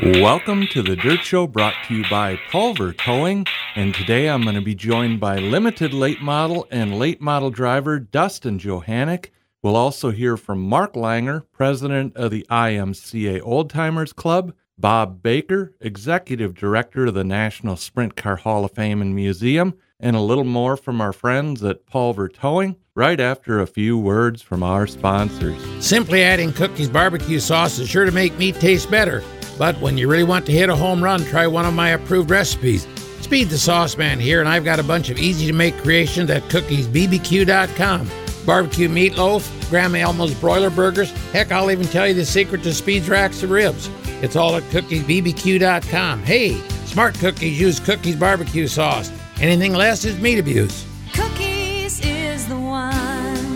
[0.00, 3.46] Welcome to the Dirt Show brought to you by Pulver Towing.
[3.74, 7.98] And today I'm going to be joined by limited late model and late model driver
[7.98, 9.30] Dustin Johanneck.
[9.62, 15.74] We'll also hear from Mark Langer, president of the IMCA Old Timers Club, Bob Baker,
[15.78, 20.44] executive director of the National Sprint Car Hall of Fame and Museum, and a little
[20.44, 25.62] more from our friends at Pulver Towing right after a few words from our sponsors.
[25.84, 29.22] Simply adding cookies barbecue sauce is sure to make meat taste better.
[29.62, 32.32] But when you really want to hit a home run, try one of my approved
[32.32, 32.84] recipes.
[33.20, 36.30] Speed the Sauce Man here, and I've got a bunch of easy to make creations
[36.30, 38.10] at cookiesbbq.com.
[38.44, 41.12] Barbecue meatloaf, Grandma Elmo's broiler burgers.
[41.30, 43.88] Heck, I'll even tell you the secret to Speed's racks of ribs.
[44.20, 46.24] It's all at cookiesbbq.com.
[46.24, 49.12] Hey, smart cookies use cookies barbecue sauce.
[49.40, 50.84] Anything less is meat abuse.
[51.14, 51.41] Cookies.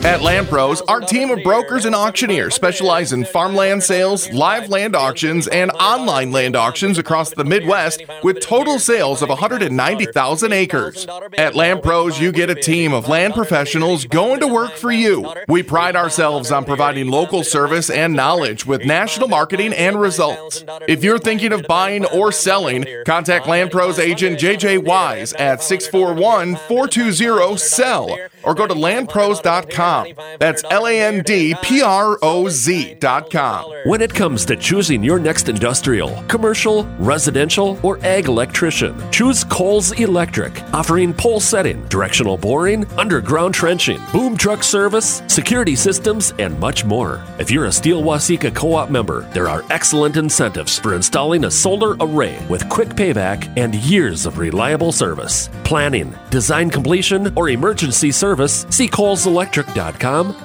[0.07, 5.49] At LandProz, our team of brokers and auctioneers specialize in farmland sales, live land auctions,
[5.49, 11.07] and online land auctions across the Midwest with total sales of 190,000 acres.
[11.37, 15.29] At LandProz, you get a team of land professionals going to work for you.
[15.49, 20.65] We pride ourselves on providing local service and knowledge with national marketing and results.
[20.87, 27.57] If you're thinking of buying or selling, contact LandProz agent JJ Wise at 641 420
[27.57, 29.96] SELL or go to landproz.com.
[30.39, 33.73] That's L A N D P R O Z.com.
[33.85, 39.93] When it comes to choosing your next industrial, commercial, residential, or ag electrician, choose Coles
[39.93, 46.85] Electric, offering pole setting, directional boring, underground trenching, boom truck service, security systems, and much
[46.85, 47.25] more.
[47.39, 51.97] If you're a Steele-Waseca co op member, there are excellent incentives for installing a solar
[52.01, 55.49] array with quick payback and years of reliable service.
[55.65, 58.89] Planning, design completion, or emergency service, see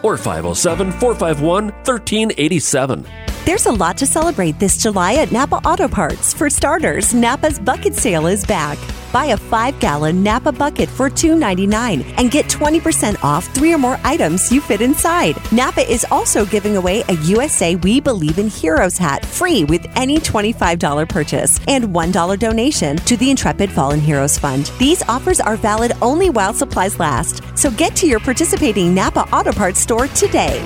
[0.04, 3.31] or 507 451 1387.
[3.44, 6.32] There's a lot to celebrate this July at Napa Auto Parts.
[6.32, 8.78] For starters, Napa's bucket sale is back.
[9.12, 14.00] Buy a 5 gallon Napa bucket for $2.99 and get 20% off three or more
[14.04, 15.38] items you fit inside.
[15.52, 20.20] Napa is also giving away a USA We Believe in Heroes hat free with any
[20.20, 24.72] $25 purchase and $1 donation to the Intrepid Fallen Heroes Fund.
[24.78, 27.42] These offers are valid only while supplies last.
[27.58, 30.62] So get to your participating Napa Auto Parts store today.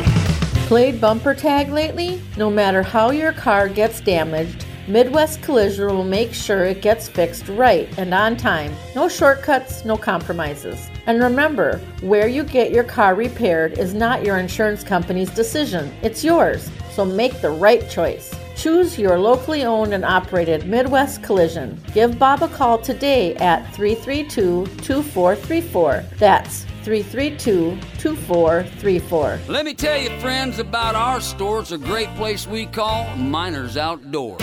[0.65, 2.19] Played bumper tag lately?
[2.37, 7.47] No matter how your car gets damaged, Midwest Collision will make sure it gets fixed
[7.49, 8.75] right and on time.
[8.95, 10.89] No shortcuts, no compromises.
[11.05, 16.23] And remember, where you get your car repaired is not your insurance company's decision, it's
[16.23, 16.67] yours.
[16.93, 18.33] So make the right choice.
[18.55, 21.79] Choose your locally owned and operated Midwest Collision.
[21.93, 26.05] Give Bob a call today at 332 2434.
[26.17, 29.39] That's 332 2434.
[29.47, 31.61] Let me tell you, friends, about our store.
[31.61, 34.37] It's a great place we call Miners Outdoor.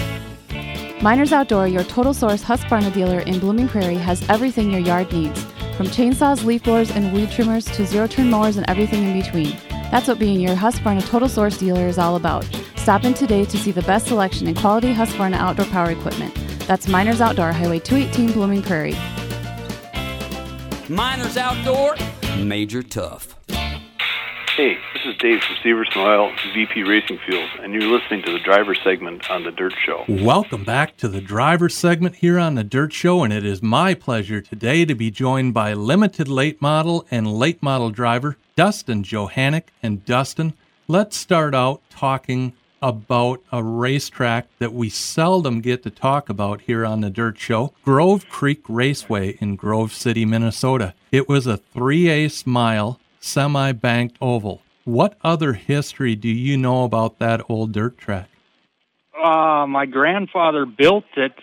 [1.01, 5.41] Miners Outdoor, your total source Husqvarna dealer in Blooming Prairie, has everything your yard needs.
[5.77, 9.57] From chainsaws, leaf blowers, and weed trimmers to zero turn mowers and everything in between.
[9.93, 12.45] That's what being your Husqvarna Total Source dealer is all about.
[12.75, 16.35] Stop in today to see the best selection in quality Husqvarna outdoor power equipment.
[16.67, 18.97] That's Miners Outdoor, Highway 218, Blooming Prairie.
[20.89, 21.95] Miners Outdoor,
[22.39, 23.37] Major Tough.
[23.49, 28.39] Hey, this is Dave from Severson Oil, VP Racing Fuels, and you're listening to the
[28.39, 30.05] driver segment on The Dirt Show.
[30.09, 33.95] Welcome back to the driver segment here on the Dirt Show, and it is my
[33.95, 39.69] pleasure today to be joined by limited late model and late model driver Dustin Johanneck.
[39.83, 40.53] And Dustin,
[40.89, 46.85] let's start out talking about a racetrack that we seldom get to talk about here
[46.85, 50.95] on the Dirt Show Grove Creek Raceway in Grove City, Minnesota.
[51.13, 54.63] It was a three ace mile semi banked oval.
[54.85, 58.29] What other history do you know about that old dirt track?
[59.17, 61.37] Uh, my grandfather built it,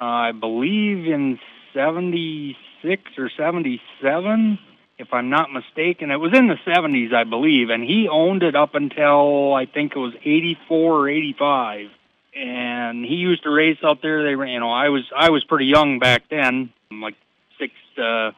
[0.00, 1.40] uh, I believe, in
[1.74, 4.58] 76 or 77,
[4.98, 6.10] if I'm not mistaken.
[6.10, 9.92] It was in the 70s, I believe, and he owned it up until I think
[9.94, 11.88] it was 84 or 85.
[12.34, 14.24] And he used to race out there.
[14.24, 17.14] They, were, you know, I was I was pretty young back then, like
[17.58, 18.32] six to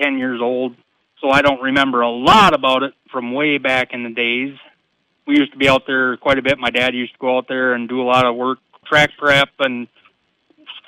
[0.00, 0.74] ten years old,
[1.20, 4.58] so I don't remember a lot about it from way back in the days.
[5.24, 6.58] We used to be out there quite a bit.
[6.58, 9.50] My dad used to go out there and do a lot of work, track prep
[9.60, 9.86] and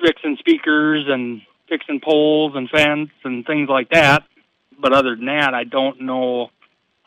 [0.04, 4.24] fixing speakers and fixing poles and fence and things like that.
[4.78, 6.50] But other than that, I don't know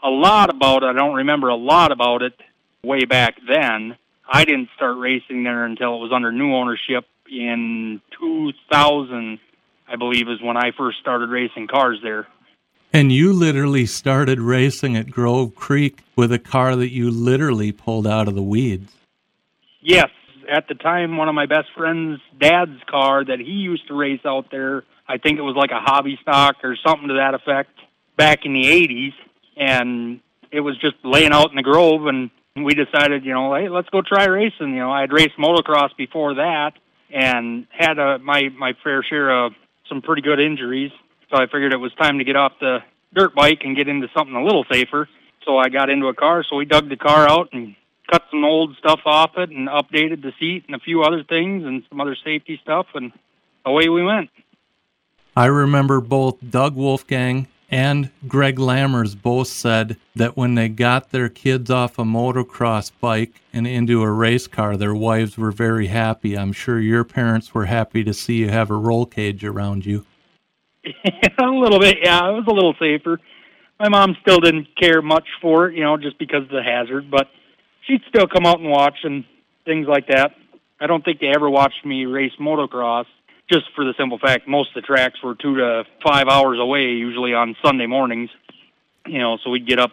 [0.03, 0.87] a lot about it.
[0.87, 2.33] I don't remember a lot about it
[2.83, 3.97] way back then.
[4.27, 9.39] I didn't start racing there until it was under new ownership in 2000,
[9.87, 12.27] I believe, is when I first started racing cars there.
[12.91, 18.07] And you literally started racing at Grove Creek with a car that you literally pulled
[18.07, 18.93] out of the weeds.
[19.81, 20.09] Yes,
[20.51, 24.21] at the time one of my best friend's dad's car that he used to race
[24.25, 24.83] out there.
[25.09, 27.71] I think it was like a hobby stock or something to that effect
[28.15, 29.13] back in the 80s.
[29.57, 30.19] And
[30.51, 33.89] it was just laying out in the grove and we decided, you know, hey, let's
[33.89, 34.69] go try racing.
[34.69, 36.73] You know, I had raced motocross before that
[37.09, 39.53] and had a, my my fair share of
[39.87, 40.91] some pretty good injuries.
[41.31, 42.79] So I figured it was time to get off the
[43.13, 45.09] dirt bike and get into something a little safer.
[45.45, 46.43] So I got into a car.
[46.43, 47.75] So we dug the car out and
[48.11, 51.65] cut some old stuff off it and updated the seat and a few other things
[51.65, 53.11] and some other safety stuff and
[53.65, 54.29] away we went.
[55.39, 61.29] I remember both Doug Wolfgang and Greg Lammers both said that when they got their
[61.29, 66.37] kids off a motocross bike and into a race car, their wives were very happy.
[66.37, 70.05] I'm sure your parents were happy to see you have a roll cage around you.
[70.83, 72.19] a little bit, yeah.
[72.27, 73.21] It was a little safer.
[73.79, 77.09] My mom still didn't care much for it, you know, just because of the hazard,
[77.09, 77.27] but
[77.87, 79.23] she'd still come out and watch and
[79.63, 80.31] things like that.
[80.81, 83.05] I don't think they ever watched me race motocross
[83.49, 86.91] just for the simple fact most of the tracks were two to five hours away,
[86.91, 88.29] usually on Sunday mornings.
[89.07, 89.91] You know, so we'd get up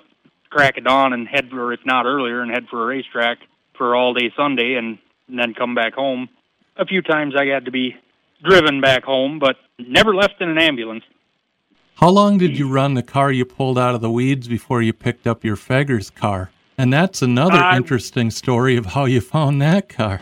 [0.51, 3.39] crack of dawn and head for, if not earlier, and head for a racetrack
[3.77, 4.99] for all day Sunday, and,
[5.29, 6.29] and then come back home.
[6.77, 7.97] A few times I had to be
[8.43, 11.05] driven back home, but never left in an ambulance.
[11.97, 14.93] How long did you run the car you pulled out of the weeds before you
[14.93, 16.51] picked up your Feggers car?
[16.77, 20.21] And that's another uh, interesting story of how you found that car.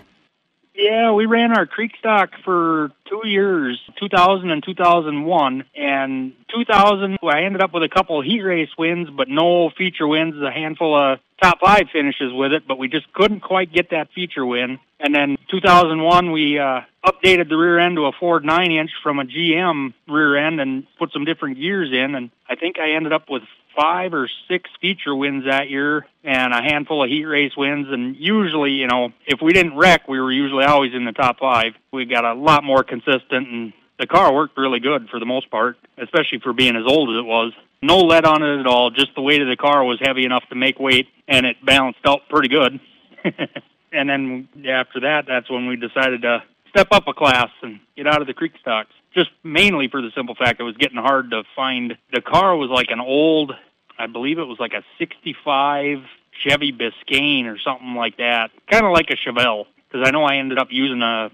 [0.74, 5.64] Yeah, we ran our creek stock for two years, 2000 and 2001.
[5.76, 10.34] And 2000, I ended up with a couple heat race wins, but no feature wins,
[10.42, 14.08] a handful of top five finishes with it, but we just couldn't quite get that
[14.14, 14.80] feature win.
[14.98, 19.20] And then 2001, we uh, updated the rear end to a Ford 9 inch from
[19.20, 22.16] a GM rear end and put some different gears in.
[22.16, 23.42] And I think I ended up with
[23.76, 27.86] five or six feature wins that year and a handful of heat race wins.
[27.90, 31.38] And usually, you know, if we didn't wreck, we were usually always in the top
[31.38, 31.74] five.
[31.92, 35.50] We got a lot more consistent and the car worked really good for the most
[35.50, 37.52] part, especially for being as old as it was.
[37.82, 40.44] No lead on it at all, just the weight of the car was heavy enough
[40.48, 42.80] to make weight and it balanced out pretty good.
[43.92, 46.42] and then after that, that's when we decided to
[46.74, 50.10] step up a class and get out of the creek stocks just mainly for the
[50.14, 51.96] simple fact it was getting hard to find.
[52.12, 53.52] The car was like an old,
[53.96, 55.98] I believe it was like a 65
[56.42, 59.66] Chevy Biscayne or something like that, kind of like a Chevelle.
[59.88, 61.30] Because I know I ended up using a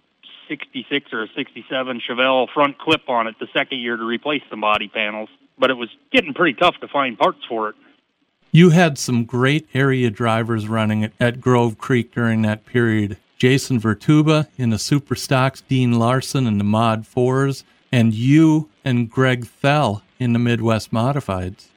[0.49, 4.59] 66 or a 67 Chevelle front clip on it the second year to replace the
[4.59, 7.77] body panels, but it was getting pretty tough to find parts for it.
[8.53, 13.17] You had some great area drivers running at, at Grove Creek during that period.
[13.41, 19.11] Jason Vertuba in the Super Stocks, Dean Larson in the Mod 4s, and you and
[19.11, 21.69] Greg Thell in the Midwest Modifieds.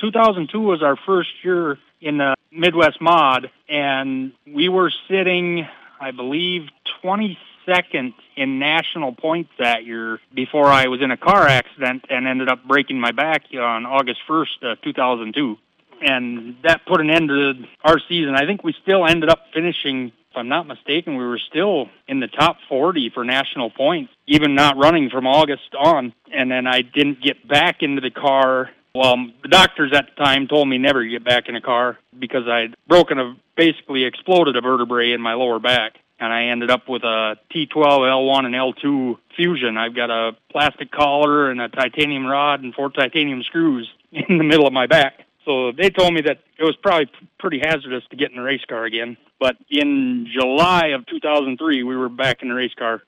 [0.00, 5.68] 2002 was our first year in the Midwest Mod, and we were sitting,
[6.00, 6.70] I believe,
[7.02, 12.48] 22nd in national points that year before I was in a car accident and ended
[12.48, 15.58] up breaking my back on August 1st, uh, 2002.
[16.00, 17.52] And that put an end to
[17.84, 18.34] our season.
[18.34, 22.18] I think we still ended up finishing if I'm not mistaken, we were still in
[22.18, 26.12] the top 40 for national points, even not running from August on.
[26.32, 28.70] And then I didn't get back into the car.
[28.96, 31.98] Well, the doctors at the time told me never to get back in a car
[32.18, 35.98] because I'd broken a, basically exploded a vertebrae in my lower back.
[36.18, 39.76] And I ended up with a T12, L1, and L2 fusion.
[39.76, 44.44] I've got a plastic collar and a titanium rod and four titanium screws in the
[44.44, 45.23] middle of my back.
[45.44, 48.64] So they told me that it was probably pretty hazardous to get in a race
[48.68, 49.16] car again.
[49.38, 53.02] But in July of 2003, we were back in the race car.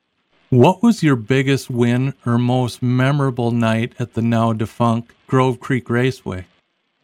[0.51, 5.91] What was your biggest win or most memorable night at the now defunct Grove Creek
[5.91, 6.47] Raceway?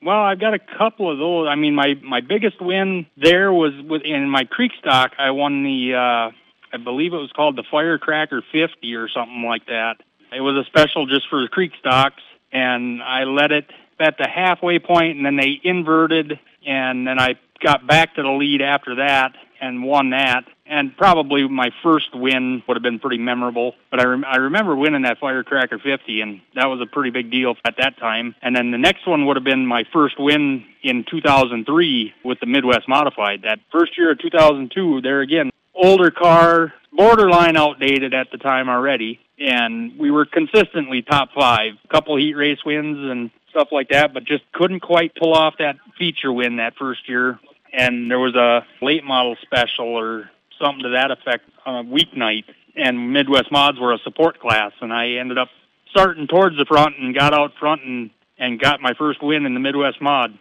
[0.04, 1.48] Well, I've got a couple of those.
[1.48, 5.12] I mean, my my biggest win there was within my creek stock.
[5.18, 9.66] I won the, uh, I believe it was called the Firecracker 50 or something like
[9.66, 9.96] that.
[10.34, 12.22] It was a special just for the creek stocks,
[12.52, 13.66] and I led it
[14.00, 18.30] at the halfway point, and then they inverted, and then I got back to the
[18.30, 20.44] lead after that and won that.
[20.66, 23.74] And probably my first win would have been pretty memorable.
[23.90, 27.30] But I, rem- I remember winning that Firecracker 50, and that was a pretty big
[27.30, 28.34] deal at that time.
[28.42, 32.46] And then the next one would have been my first win in 2003 with the
[32.46, 33.42] Midwest Modified.
[33.42, 39.20] That first year of 2002, there again, older car, borderline outdated at the time already.
[39.38, 41.74] And we were consistently top five.
[41.84, 45.54] A couple heat race wins and stuff like that, but just couldn't quite pull off
[45.58, 47.38] that feature win that first year.
[47.72, 50.30] And there was a late model special or
[50.60, 52.44] something to that effect on a weeknight,
[52.76, 55.48] and Midwest Mods were a support class, and I ended up
[55.90, 59.54] starting towards the front and got out front and and got my first win in
[59.54, 60.36] the Midwest Mod.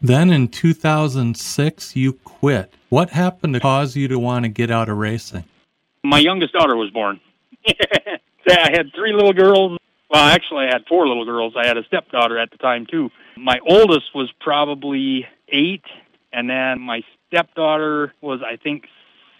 [0.00, 2.72] Then in 2006, you quit.
[2.88, 5.44] What happened to cause you to want to get out of racing?
[6.04, 7.20] My youngest daughter was born.
[7.66, 9.78] I had three little girls.
[10.12, 11.54] Well, actually, I had four little girls.
[11.56, 13.08] I had a stepdaughter at the time, too.
[13.38, 15.84] My oldest was probably eight,
[16.34, 18.84] and then my stepdaughter was, I think,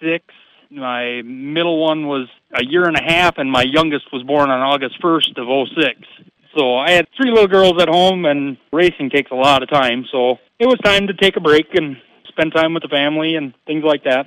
[0.01, 0.25] six.
[0.71, 4.61] My middle one was a year and a half, and my youngest was born on
[4.61, 6.01] August 1st of '06.
[6.57, 10.07] So I had three little girls at home, and racing takes a lot of time.
[10.11, 11.99] So it was time to take a break and
[12.29, 14.25] spend time with the family and things like that.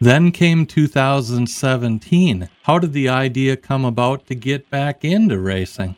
[0.00, 2.48] Then came 2017.
[2.62, 5.96] How did the idea come about to get back into racing?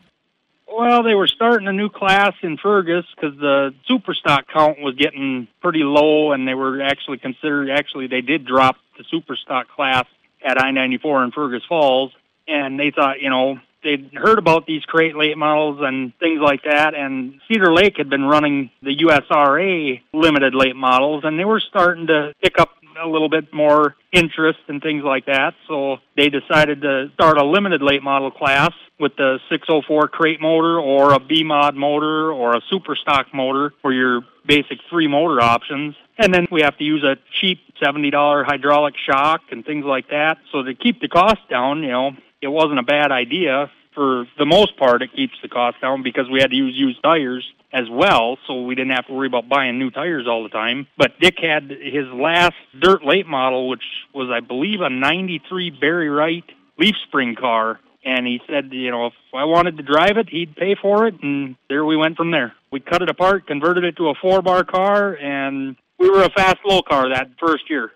[0.66, 4.94] Well, they were starting a new class in Fergus because the super stock count was
[4.94, 7.68] getting pretty low, and they were actually considered.
[7.68, 10.06] Actually, they did drop the super stock class
[10.42, 12.12] at I-94 in Fergus Falls,
[12.48, 16.64] and they thought, you know, they'd heard about these crate late models and things like
[16.64, 21.60] that, and Cedar Lake had been running the USRA limited late models, and they were
[21.60, 22.70] starting to pick up
[23.02, 25.54] a little bit more interest and things like that.
[25.68, 30.78] So they decided to start a limited late model class with the 604 crate motor
[30.78, 35.40] or a B mod motor or a super stock motor for your basic three motor
[35.40, 35.94] options.
[36.18, 40.38] And then we have to use a cheap $70 hydraulic shock and things like that.
[40.52, 42.10] So to keep the cost down, you know,
[42.42, 43.70] it wasn't a bad idea.
[43.94, 47.02] For the most part, it keeps the cost down because we had to use used
[47.02, 50.48] tires as well, so we didn't have to worry about buying new tires all the
[50.48, 50.86] time.
[50.96, 53.82] But Dick had his last dirt late model, which
[54.14, 56.44] was, I believe, a 93 Barry Wright
[56.78, 57.80] leaf spring car.
[58.04, 61.14] And he said, you know, if I wanted to drive it, he'd pay for it.
[61.22, 62.54] And there we went from there.
[62.72, 66.30] We cut it apart, converted it to a four bar car, and we were a
[66.30, 67.92] fast low car that first year.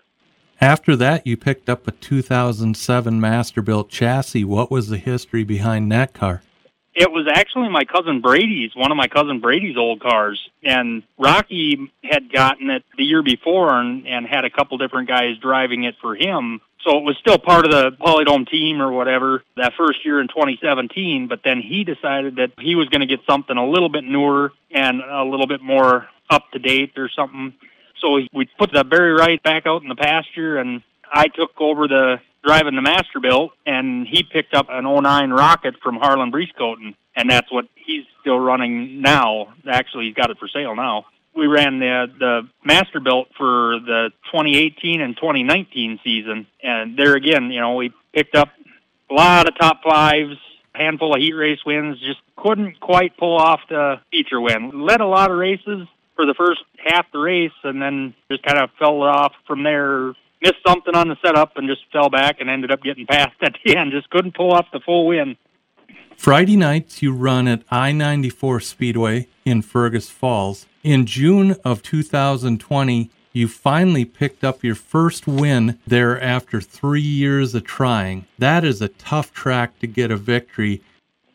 [0.61, 4.45] After that, you picked up a 2007 Masterbuilt chassis.
[4.45, 6.41] What was the history behind that car?
[6.93, 10.39] It was actually my cousin Brady's, one of my cousin Brady's old cars.
[10.63, 15.37] And Rocky had gotten it the year before and, and had a couple different guys
[15.41, 16.61] driving it for him.
[16.87, 20.29] So it was still part of the Polydome team or whatever that first year in
[20.29, 21.27] 2017.
[21.27, 24.53] But then he decided that he was going to get something a little bit newer
[24.71, 27.53] and a little bit more up to date or something.
[28.01, 31.87] So we put the Barry Wright back out in the pasture and I took over
[31.87, 37.29] the driving the Masterbuilt, and he picked up an 09 Rocket from Harlan Breescoten, and
[37.29, 39.53] that's what he's still running now.
[39.67, 41.05] Actually, he's got it for sale now.
[41.35, 47.59] We ran the the Masterbuilt for the 2018 and 2019 season, and there again, you
[47.59, 48.49] know, we picked up
[49.09, 50.37] a lot of top fives,
[50.73, 51.99] handful of heat race wins.
[51.99, 54.85] Just couldn't quite pull off the feature win.
[54.85, 58.59] Led a lot of races for the first half the race, and then just kind
[58.59, 62.49] of fell off from there missed something on the setup and just fell back and
[62.49, 63.91] ended up getting passed at the end.
[63.91, 65.37] Just couldn't pull off the full win.
[66.17, 70.65] Friday nights you run at I 94 Speedway in Fergus Falls.
[70.83, 77.53] In June of 2020, you finally picked up your first win there after three years
[77.53, 78.25] of trying.
[78.39, 80.81] That is a tough track to get a victory.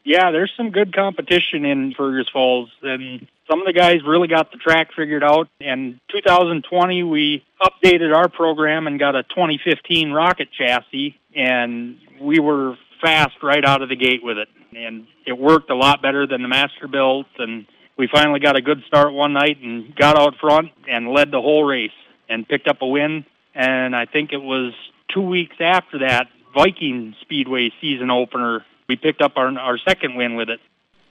[0.02, 4.52] Yeah, there's some good competition in Fergus Falls, and some of the guys really got
[4.52, 5.48] the track figured out.
[5.60, 12.76] And 2020, we updated our program and got a 2015 rocket chassis, and we were
[13.02, 14.48] fast right out of the gate with it.
[14.76, 17.66] And it worked a lot better than the Masterbuilt, and
[17.98, 21.40] we finally got a good start one night and got out front and led the
[21.40, 21.90] whole race
[22.28, 23.24] and picked up a win.
[23.54, 24.72] And I think it was
[25.12, 30.34] two weeks after that Viking Speedway season opener, we picked up our, our second win
[30.34, 30.60] with it.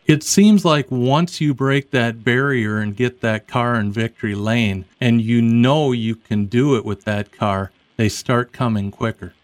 [0.10, 4.86] It seems like once you break that barrier and get that car in victory lane,
[5.00, 9.36] and you know you can do it with that car, they start coming quicker.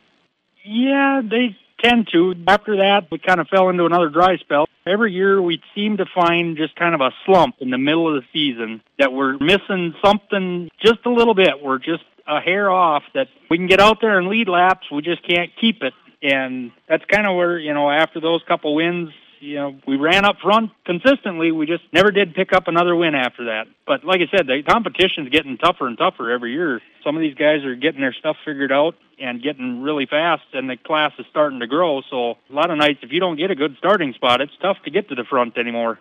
[0.63, 2.34] Yeah, they tend to.
[2.48, 4.65] After that, we kind of fell into another dry spell.
[4.88, 8.24] Every year, we seem to find just kind of a slump in the middle of
[8.24, 11.62] the season that we're missing something just a little bit.
[11.62, 14.89] We're just a hair off that we can get out there and lead laps.
[14.91, 15.93] We just can't keep it.
[16.24, 19.12] And that's kind of where, you know, after those couple wins,
[19.45, 21.51] you know, we ran up front consistently.
[21.51, 23.67] We just never did pick up another win after that.
[23.85, 26.81] But like I said, the competition's getting tougher and tougher every year.
[27.03, 30.69] Some of these guys are getting their stuff figured out and getting really fast, and
[30.69, 32.01] the class is starting to grow.
[32.09, 34.77] So a lot of nights, if you don't get a good starting spot, it's tough
[34.83, 35.99] to get to the front anymore.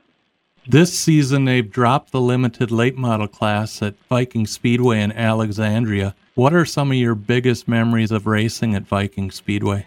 [0.67, 6.15] This season, they've dropped the limited late model class at Viking Speedway in Alexandria.
[6.35, 9.87] What are some of your biggest memories of racing at Viking Speedway?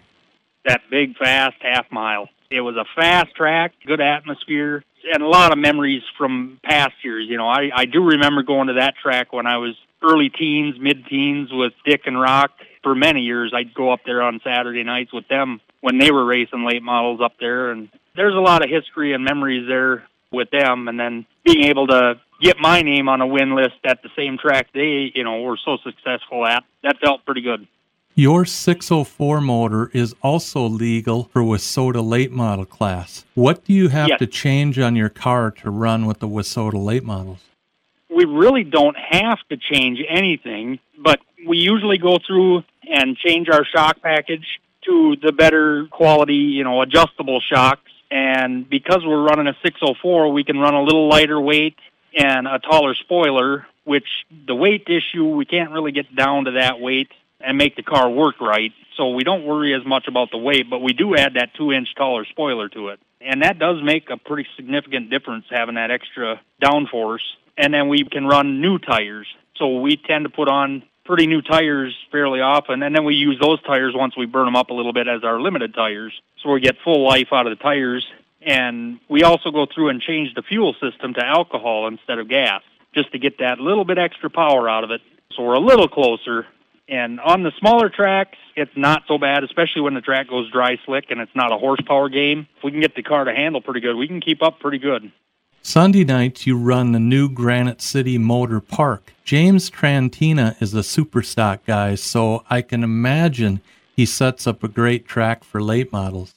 [0.64, 5.52] That big, fast half mile it was a fast track, good atmosphere, and a lot
[5.52, 7.26] of memories from past years.
[7.28, 10.76] You know, I, I do remember going to that track when I was early teens,
[10.80, 12.50] mid teens with Dick and Rock.
[12.82, 16.24] For many years, I'd go up there on Saturday nights with them when they were
[16.24, 17.70] racing late models up there.
[17.70, 20.88] And there's a lot of history and memories there with them.
[20.88, 24.38] And then being able to get my name on a win list at the same
[24.38, 26.64] track they, you know, were so successful at.
[26.82, 27.66] That felt pretty good.
[28.18, 33.24] Your 604 motor is also legal for WISSOTA late model class.
[33.36, 34.18] What do you have Yes.
[34.18, 37.44] to change on your car to run with the WISSOTA late models?
[38.10, 43.64] we really don't have to change anything, but we usually go through and change our
[43.64, 47.92] shock package to the better quality, you know, adjustable shocks.
[48.10, 51.76] And because we're running a 604, we can run a little lighter weight
[52.18, 54.08] and a taller spoiler, which
[54.48, 58.10] the weight issue, we can't really get down to that weight and make the car
[58.10, 58.72] work right.
[58.96, 61.72] So we don't worry as much about the weight, but we do add that two
[61.72, 63.00] inch taller spoiler to it.
[63.20, 67.22] And that does make a pretty significant difference having that extra downforce.
[67.56, 69.26] And then we can run new tires.
[69.56, 72.82] So we tend to put on pretty new tires fairly often.
[72.82, 75.24] And then we use those tires once we burn them up a little bit as
[75.24, 76.12] our limited tires.
[76.42, 78.06] So we get full life out of the tires.
[78.42, 82.62] And we also go through and change the fuel system to alcohol instead of gas
[82.94, 85.00] just to get that little bit extra power out of it.
[85.34, 86.46] So we're a little closer.
[86.88, 90.78] And on the smaller tracks, it's not so bad, especially when the track goes dry
[90.86, 92.48] slick and it's not a horsepower game.
[92.56, 94.78] If we can get the car to handle pretty good, we can keep up pretty
[94.78, 95.12] good.
[95.60, 99.12] Sunday nights, you run the new Granite City Motor Park.
[99.22, 103.60] James Trantina is a super stock guy, so I can imagine
[103.94, 106.34] he sets up a great track for late models.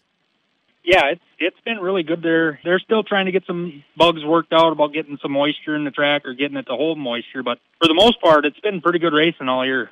[0.84, 2.60] Yeah, it's it's been really good there.
[2.64, 5.92] They're still trying to get some bugs worked out about getting some moisture in the
[5.92, 9.00] track or getting it to hold moisture, but for the most part, it's been pretty
[9.00, 9.92] good racing all year.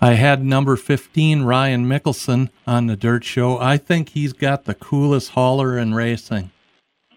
[0.00, 3.58] I had number 15, Ryan Mickelson, on the Dirt Show.
[3.58, 6.50] I think he's got the coolest hauler in racing.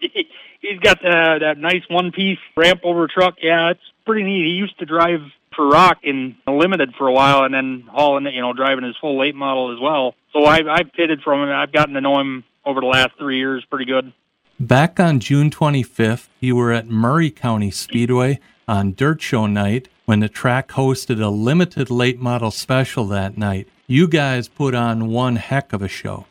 [0.00, 3.34] He's got the, that nice one-piece ramp over truck.
[3.42, 4.46] Yeah, it's pretty neat.
[4.46, 5.20] He used to drive
[5.54, 8.96] for Rock in limited for a while, and then hauling, it, you know, driving his
[9.00, 10.14] full late model as well.
[10.32, 11.48] So I've I've pitted from him.
[11.48, 14.12] I've gotten to know him over the last three years pretty good.
[14.60, 20.18] Back on June 25th, you were at Murray County Speedway on Dirt Show night when
[20.18, 23.68] the track hosted a limited late model special that night.
[23.86, 26.26] You guys put on one heck of a show.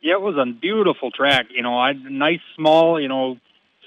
[0.00, 1.46] Yeah, it was a beautiful track.
[1.50, 3.00] You know, I nice small.
[3.00, 3.38] You know,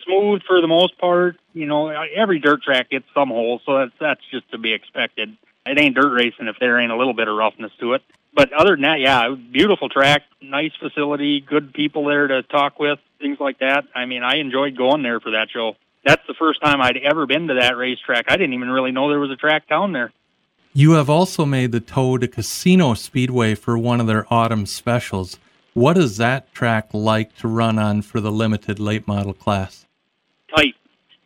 [0.05, 1.35] smooth for the most part.
[1.51, 5.35] You know, every dirt track gets some holes, so that's that's just to be expected.
[5.65, 8.03] It ain't dirt racing if there ain't a little bit of roughness to it.
[8.33, 12.99] But other than that, yeah, beautiful track, nice facility, good people there to talk with,
[13.19, 13.83] things like that.
[13.93, 15.75] I mean, I enjoyed going there for that show.
[16.09, 18.25] That's the first time I'd ever been to that racetrack.
[18.29, 20.11] I didn't even really know there was a track down there.
[20.73, 25.37] You have also made the tow to Casino Speedway for one of their autumn specials.
[25.75, 29.85] What is that track like to run on for the limited late model class?
[30.55, 30.73] tight.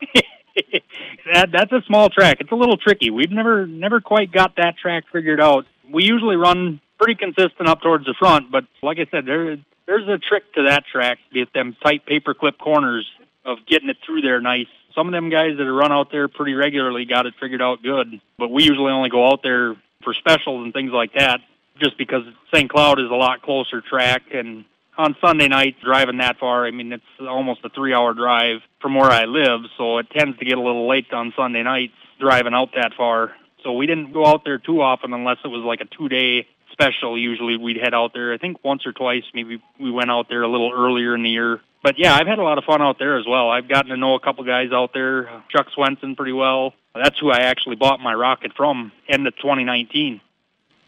[1.33, 2.41] that that's a small track.
[2.41, 3.09] It's a little tricky.
[3.09, 5.65] We've never never quite got that track figured out.
[5.89, 10.09] We usually run pretty consistent up towards the front, but like I said, there there's
[10.09, 11.19] a trick to that track.
[11.33, 13.09] Get them tight paperclip corners
[13.45, 14.67] of getting it through there nice.
[14.95, 18.21] Some of them guys that run out there pretty regularly got it figured out good,
[18.37, 21.39] but we usually only go out there for specials and things like that,
[21.79, 22.69] just because St.
[22.69, 24.65] Cloud is a lot closer track and
[24.97, 28.95] on Sunday night driving that far, I mean it's almost a three hour drive from
[28.95, 32.53] where I live, so it tends to get a little late on Sunday nights driving
[32.53, 33.31] out that far.
[33.63, 36.47] So we didn't go out there too often unless it was like a two day
[36.71, 37.17] special.
[37.17, 38.33] Usually we'd head out there.
[38.33, 41.29] I think once or twice maybe we went out there a little earlier in the
[41.29, 41.61] year.
[41.83, 43.49] But yeah, I've had a lot of fun out there as well.
[43.49, 46.73] I've gotten to know a couple guys out there, Chuck Swenson pretty well.
[46.95, 50.21] That's who I actually bought my rocket from end of 2019.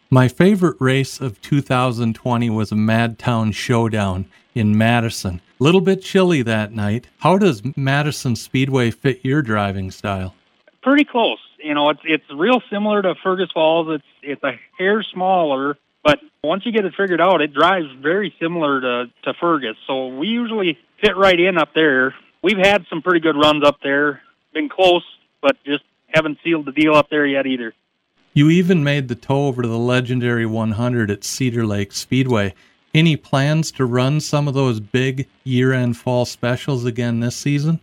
[0.10, 5.42] My favorite race of 2020 was a Madtown Showdown in Madison.
[5.60, 7.08] A little bit chilly that night.
[7.20, 10.34] How does Madison Speedway fit your driving style?
[10.86, 11.40] pretty close.
[11.62, 13.88] You know, it's it's real similar to Fergus Falls.
[13.90, 18.34] It's it's a hair smaller, but once you get it figured out, it drives very
[18.40, 19.76] similar to to Fergus.
[19.88, 22.14] So we usually fit right in up there.
[22.44, 24.22] We've had some pretty good runs up there.
[24.54, 25.04] Been close,
[25.42, 27.74] but just haven't sealed the deal up there yet either.
[28.34, 32.54] You even made the tow over to the legendary 100 at Cedar Lake Speedway.
[32.94, 37.80] Any plans to run some of those big year end fall specials again this season?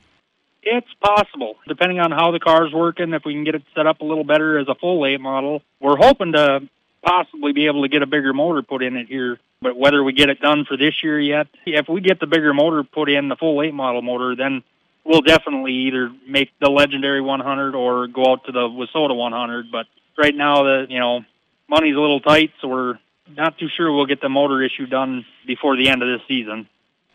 [0.62, 3.12] It's possible, depending on how the car's working.
[3.14, 5.62] If we can get it set up a little better as a full late model,
[5.80, 6.68] we're hoping to
[7.02, 9.38] possibly be able to get a bigger motor put in it here.
[9.60, 12.52] But whether we get it done for this year yet, if we get the bigger
[12.52, 14.62] motor put in, the full late model motor, then
[15.04, 19.70] we'll definitely either make the legendary 100 or go out to the WISSOTA 100.
[19.70, 19.86] But
[20.16, 21.24] right now, the you know
[21.68, 22.98] money's a little tight, so we're
[23.36, 26.68] not too sure we'll get the motor issue done before the end of this season.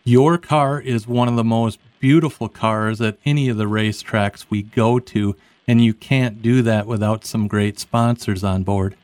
[0.04, 4.62] Your car is one of the most beautiful cars at any of the racetracks we
[4.62, 5.36] go to,
[5.68, 8.96] and you can't do that without some great sponsors on board.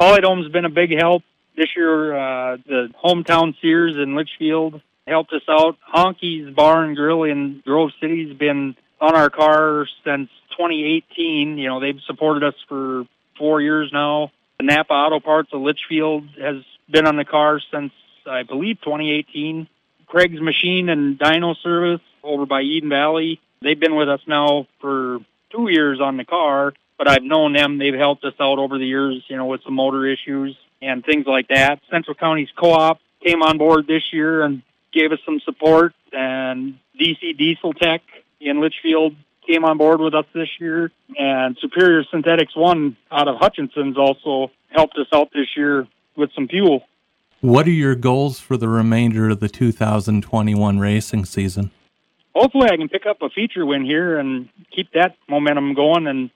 [0.00, 1.22] Polydome's been a big help.
[1.56, 5.76] This year, uh, the hometown Sears in Litchfield helped us out.
[5.92, 11.58] Honky's Bar and Grill in Grove City's been on our car since 2018.
[11.58, 13.06] You know, they've supported us for
[13.36, 14.30] four years now.
[14.58, 16.56] The Napa Auto Parts of Litchfield has
[16.90, 17.92] been on the car since,
[18.26, 19.68] I believe, 2018.
[20.06, 23.40] Craig's Machine and Dyno Service over by Eden Valley.
[23.62, 25.18] They've been with us now for
[25.50, 27.78] two years on the car, but I've known them.
[27.78, 31.26] They've helped us out over the years, you know, with some motor issues and things
[31.26, 31.80] like that.
[31.90, 37.36] Central County's co-op came on board this year and gave us some support, and DC
[37.36, 38.02] Diesel Tech
[38.40, 39.14] in Litchfield
[39.46, 44.50] came on board with us this year, and Superior Synthetics One out of Hutchinson's also
[44.68, 46.82] helped us out this year with some fuel.
[47.40, 51.70] What are your goals for the remainder of the 2021 racing season?
[52.34, 56.06] Hopefully, I can pick up a feature win here and keep that momentum going.
[56.06, 56.30] And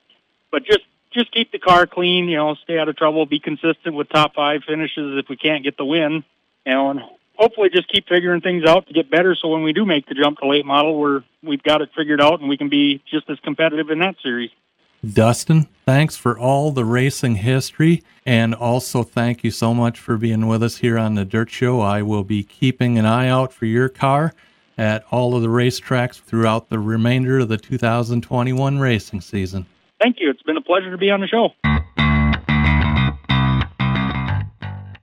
[0.53, 3.95] but just just keep the car clean, you know, stay out of trouble, be consistent
[3.95, 6.23] with top five finishes if we can't get the win,
[6.65, 7.01] you know, and
[7.35, 9.35] hopefully just keep figuring things out to get better.
[9.35, 12.21] So when we do make the jump to late model, we're we've got it figured
[12.21, 14.51] out and we can be just as competitive in that series.
[15.05, 18.03] Dustin, thanks for all the racing history.
[18.25, 21.81] And also, thank you so much for being with us here on the Dirt Show.
[21.81, 24.33] I will be keeping an eye out for your car
[24.77, 29.65] at all of the racetracks throughout the remainder of the 2021 racing season.
[30.03, 30.29] Thank you.
[30.29, 31.51] It's been a pleasure to be on the show.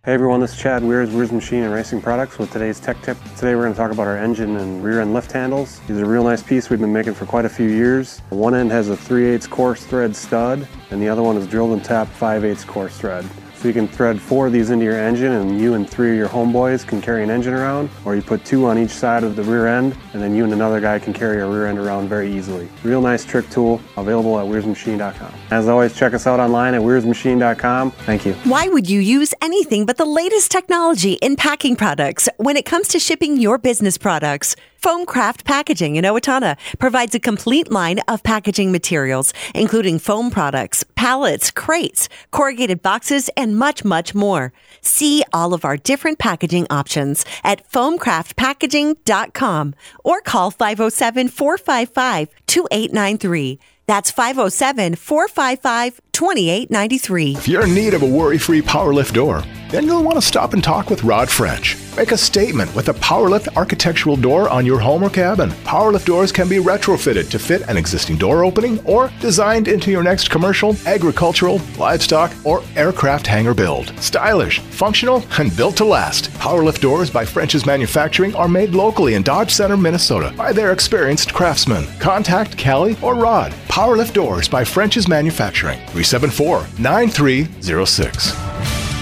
[0.04, 3.16] Hey everyone, this is Chad Weirs, Weirs Machine and Racing Products with today's tech tip.
[3.36, 5.80] Today we're going to talk about our engine and rear end lift handles.
[5.88, 8.18] These are a real nice piece we've been making for quite a few years.
[8.28, 11.72] One end has a 3 8 coarse thread stud and the other one is drilled
[11.72, 13.24] and tapped 5 8 coarse thread.
[13.60, 16.16] So you can thread four of these into your engine and you and three of
[16.16, 19.36] your homeboys can carry an engine around, or you put two on each side of
[19.36, 22.08] the rear end and then you and another guy can carry a rear end around
[22.08, 22.70] very easily.
[22.82, 25.34] Real nice trick tool, available at weirsmachine.com.
[25.50, 27.90] As always, check us out online at weirsmachine.com.
[27.90, 28.32] Thank you.
[28.44, 32.88] Why would you use anything but the latest technology in packing products when it comes
[32.88, 34.56] to shipping your business products?
[34.80, 41.50] Foamcraft Packaging in Owatonna provides a complete line of packaging materials, including foam products, pallets,
[41.50, 44.54] crates, corrugated boxes, and much, much more.
[44.80, 53.58] See all of our different packaging options at foamcraftpackaging.com or call 507 455 2893.
[53.86, 57.36] That's 507 455 2893.
[57.36, 60.22] If you're in need of a worry free power lift door, then you'll want to
[60.22, 61.76] stop and talk with Rod French.
[61.96, 65.50] Make a statement with a PowerLift architectural door on your home or cabin.
[65.50, 70.02] PowerLift doors can be retrofitted to fit an existing door opening or designed into your
[70.02, 73.92] next commercial, agricultural, livestock, or aircraft hangar build.
[74.00, 76.30] Stylish, functional, and built to last.
[76.34, 81.34] PowerLift doors by French's Manufacturing are made locally in Dodge Center, Minnesota by their experienced
[81.34, 81.86] craftsmen.
[81.98, 83.52] Contact Callie or Rod.
[83.68, 85.80] PowerLift doors by French's Manufacturing.
[86.02, 88.34] 374 9306.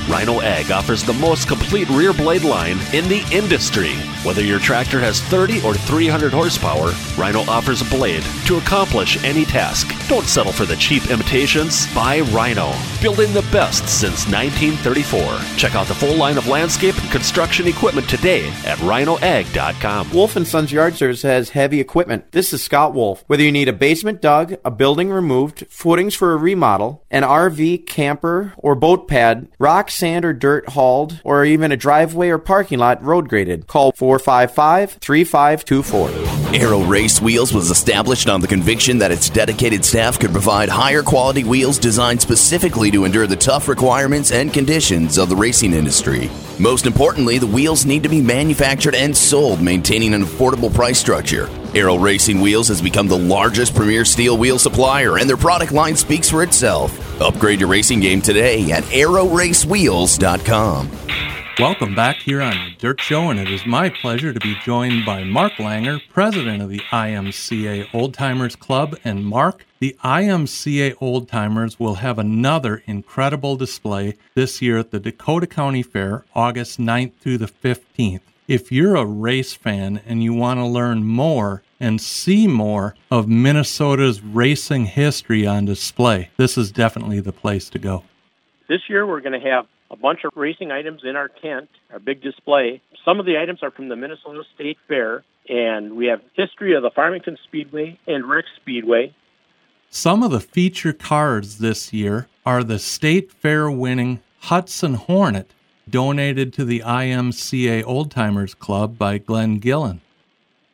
[0.08, 3.92] Rhino Ag offers the most complete rear blade line in the industry.
[4.28, 9.46] Whether your tractor has 30 or 300 horsepower, Rhino offers a blade to accomplish any
[9.46, 9.90] task.
[10.06, 11.86] Don't settle for the cheap imitations.
[11.94, 15.56] Buy Rhino, building the best since 1934.
[15.56, 20.10] Check out the full line of landscape and construction equipment today at rhinoag.com.
[20.10, 22.30] Wolf and Sons Yard Service has heavy equipment.
[22.32, 23.24] This is Scott Wolf.
[23.28, 27.86] Whether you need a basement dug, a building removed, footings for a remodel, an RV,
[27.86, 32.78] camper, or boat pad, rock, sand, or dirt hauled, or even a driveway or parking
[32.78, 36.38] lot road graded, call 455 3524.
[36.54, 41.02] Aero Race Wheels was established on the conviction that its dedicated staff could provide higher
[41.02, 46.30] quality wheels designed specifically to endure the tough requirements and conditions of the racing industry.
[46.58, 51.48] Most importantly, the wheels need to be manufactured and sold, maintaining an affordable price structure.
[51.74, 55.96] Aero Racing Wheels has become the largest premier steel wheel supplier, and their product line
[55.96, 57.20] speaks for itself.
[57.20, 60.90] Upgrade your racing game today at aeroracewheels.com.
[61.58, 65.04] Welcome back here on the Dirt Show, and it is my pleasure to be joined
[65.04, 68.96] by Mark Langer, president of the IMCA Old Timers Club.
[69.02, 75.00] And Mark, the IMCA Old Timers will have another incredible display this year at the
[75.00, 78.20] Dakota County Fair, August 9th through the 15th.
[78.46, 83.26] If you're a race fan and you want to learn more and see more of
[83.26, 88.04] Minnesota's racing history on display, this is definitely the place to go.
[88.68, 91.98] This year we're going to have a bunch of racing items in our tent, our
[91.98, 92.82] big display.
[93.04, 96.82] Some of the items are from the Minnesota State Fair, and we have history of
[96.82, 99.14] the Farmington Speedway and Rex Speedway.
[99.90, 105.50] Some of the feature cars this year are the State Fair winning Hudson Hornet,
[105.88, 110.02] donated to the IMCA Old Timers Club by Glenn Gillen.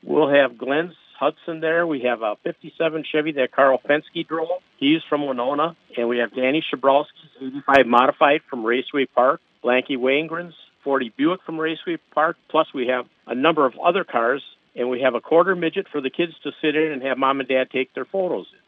[0.02, 1.86] We'll have Glenn's Hudson there.
[1.86, 4.48] We have a 57 Chevy that Carl Fenske drove.
[4.78, 5.76] He's from Winona.
[5.96, 9.40] And we have Danny Shabrowski's 85 Modified from Raceway Park.
[9.62, 12.36] Blackie Wangerin's 40 Buick from Raceway Park.
[12.50, 14.42] Plus we have a number of other cars
[14.76, 17.40] and we have a quarter midget for the kids to sit in and have mom
[17.40, 18.58] and dad take their photos in.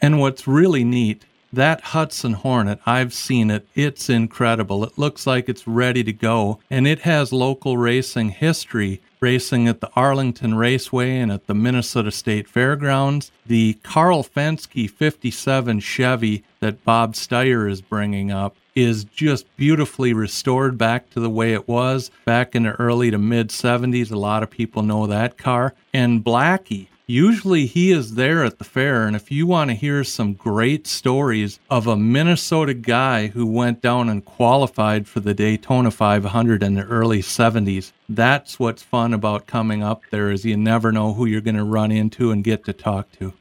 [0.00, 3.66] And what's really neat, that Hudson Hornet, I've seen it.
[3.74, 4.84] It's incredible.
[4.84, 9.00] It looks like it's ready to go, and it has local racing history.
[9.20, 13.30] Racing at the Arlington Raceway and at the Minnesota State Fairgrounds.
[13.46, 20.78] The Carl Fenske 57 Chevy that Bob Steyer is bringing up is just beautifully restored
[20.78, 24.12] back to the way it was back in the early to mid 70s.
[24.12, 25.74] A lot of people know that car.
[25.92, 30.04] And Blackie, Usually he is there at the fair, and if you want to hear
[30.04, 35.90] some great stories of a Minnesota guy who went down and qualified for the Daytona
[35.90, 40.92] 500 in the early 70s, that's what's fun about coming up there is you never
[40.92, 43.32] know who you're going to run into and get to talk to.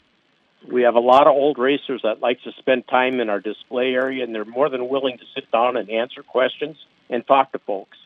[0.71, 3.93] We have a lot of old racers that like to spend time in our display
[3.95, 6.77] area, and they're more than willing to sit down and answer questions
[7.09, 7.97] and talk to folks.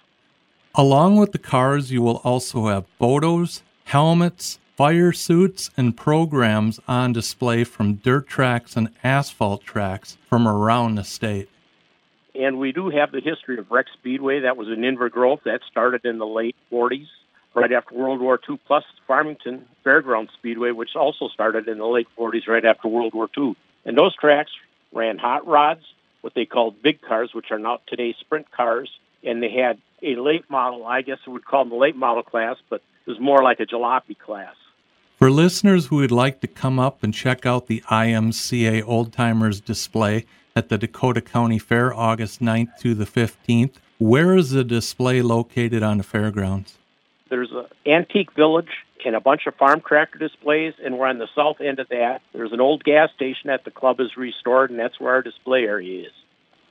[0.74, 7.14] Along with the cars, you will also have photos, helmets, fire suits and programs on
[7.14, 11.48] display from dirt tracks and asphalt tracks from around the state.
[12.34, 14.40] And we do have the history of Rex Speedway.
[14.40, 15.40] That was in Inver Grove.
[15.46, 17.06] That started in the late 40s,
[17.54, 22.08] right after World War II, plus Farmington Fairground Speedway, which also started in the late
[22.18, 23.56] 40s, right after World War II.
[23.86, 24.50] And those tracks
[24.92, 25.84] ran hot rods,
[26.22, 28.90] what they called big cars, which are now today's sprint cars.
[29.24, 32.24] And they had a late model, I guess we would call them the late model
[32.24, 34.56] class, but it was more like a jalopy class.
[35.22, 39.62] For listeners who would like to come up and check out the IMCA Old Timers
[39.62, 45.22] display at the Dakota County Fair August 9th through the 15th, where is the display
[45.22, 46.80] located on the fairgrounds?
[47.30, 48.72] There's an antique village
[49.06, 52.24] and a bunch of farm tractor displays, and we're on the south end of that.
[52.34, 55.66] There's an old gas station that the club has restored, and that's where our display
[55.66, 56.14] area is.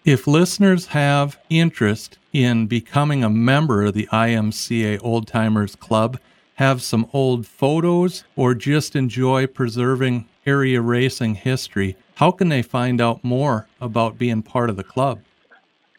[0.05, 6.19] If listeners have interest in becoming a member of the IMCA Old Timers Club,
[6.61, 13.01] have some old photos, or just enjoy preserving area racing history, how can they find
[13.01, 15.23] out more about being part of the club?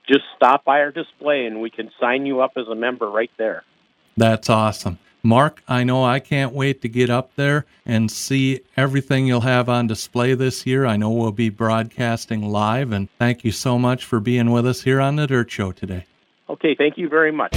[0.07, 3.31] Just stop by our display and we can sign you up as a member right
[3.37, 3.63] there.
[4.15, 4.99] That's awesome.
[5.23, 9.67] Mark, I know I can't wait to get up there and see everything you'll have
[9.67, 10.85] on display this year.
[10.85, 14.83] I know we'll be broadcasting live, and thank you so much for being with us
[14.83, 16.05] here on the Dirt Show today.
[16.49, 17.55] Okay, thank you very much.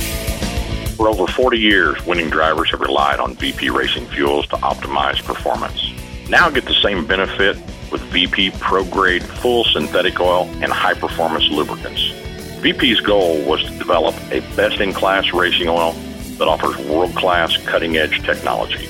[0.96, 5.92] For over 40 years, winning drivers have relied on VP Racing Fuels to optimize performance.
[6.28, 7.56] Now get the same benefit
[7.90, 12.10] with VP Pro Grade full synthetic oil and high performance lubricants.
[12.60, 15.92] VP's goal was to develop a best in class racing oil
[16.38, 18.88] that offers world class cutting edge technology,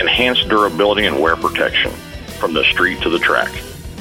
[0.00, 1.92] enhanced durability and wear protection
[2.40, 3.50] from the street to the track.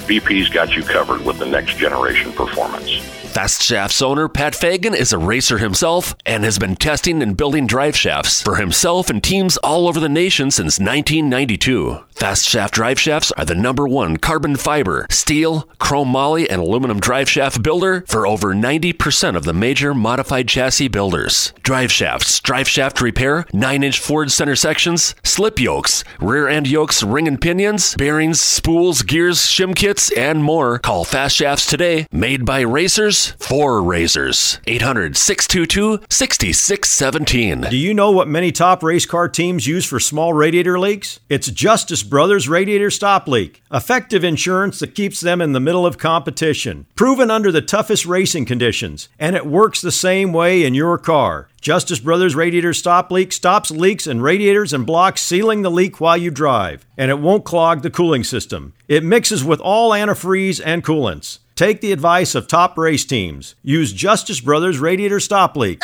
[0.07, 2.89] VP's got you covered with the next generation performance.
[3.35, 7.67] Fast Shafts owner Pat Fagan is a racer himself and has been testing and building
[7.67, 11.99] drive shafts for himself and teams all over the nation since 1992.
[12.11, 17.01] Fast Shaft drive shafts are the number one carbon fiber, steel, chrome moly, and aluminum
[17.01, 21.51] drive shaft builder for over 90% of the major modified chassis builders.
[21.61, 27.03] Drive shafts, drive shaft repair, 9 inch Ford center sections, slip yokes, rear end yokes,
[27.03, 30.79] ring and pinions, bearings, spools, gears, shim kits, and more.
[30.79, 34.59] Call Fast Shafts today, made by racers for racers.
[34.67, 37.61] 800 622 6617.
[37.69, 41.19] Do you know what many top race car teams use for small radiator leaks?
[41.29, 45.97] It's Justice Brothers Radiator Stop Leak, effective insurance that keeps them in the middle of
[45.97, 50.97] competition, proven under the toughest racing conditions, and it works the same way in your
[50.97, 51.49] car.
[51.65, 56.15] Justice Brothers Radiator Stop Leak stops leaks in radiators and blocks, sealing the leak while
[56.15, 58.73] you drive, and it won't clog the cooling system.
[58.87, 61.39] It mixes with all antifreeze and coolants.
[61.55, 63.55] Take the advice of top race teams.
[63.63, 65.81] Use Justice Brothers Radiator Stop Leak.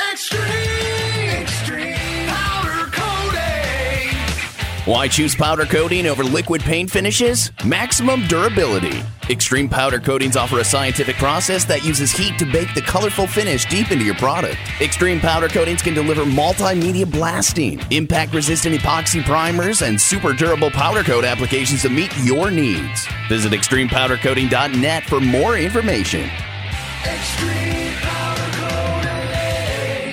[4.92, 7.50] Why choose powder coating over liquid paint finishes?
[7.66, 9.02] Maximum durability.
[9.30, 13.64] Extreme powder coatings offer a scientific process that uses heat to bake the colorful finish
[13.68, 14.58] deep into your product.
[14.82, 21.04] Extreme powder coatings can deliver multimedia blasting, impact resistant epoxy primers, and super durable powder
[21.04, 23.08] coat applications to meet your needs.
[23.30, 26.30] Visit extremepowdercoating.net for more information.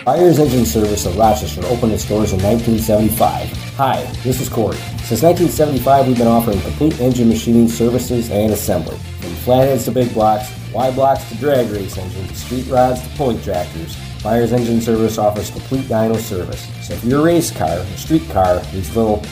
[0.04, 3.57] Byers Engine Service of Rochester opened its doors in 1975.
[3.78, 4.76] Hi, this is Corey.
[5.06, 8.98] Since 1975, we've been offering complete engine machining services and assembly.
[9.20, 13.40] From flatheads to big blocks, Y blocks to drag race engines, street rods to pulley
[13.40, 16.66] tractors, Byers Engine Service offers complete dyno service.
[16.84, 19.22] So if your race car or street car needs little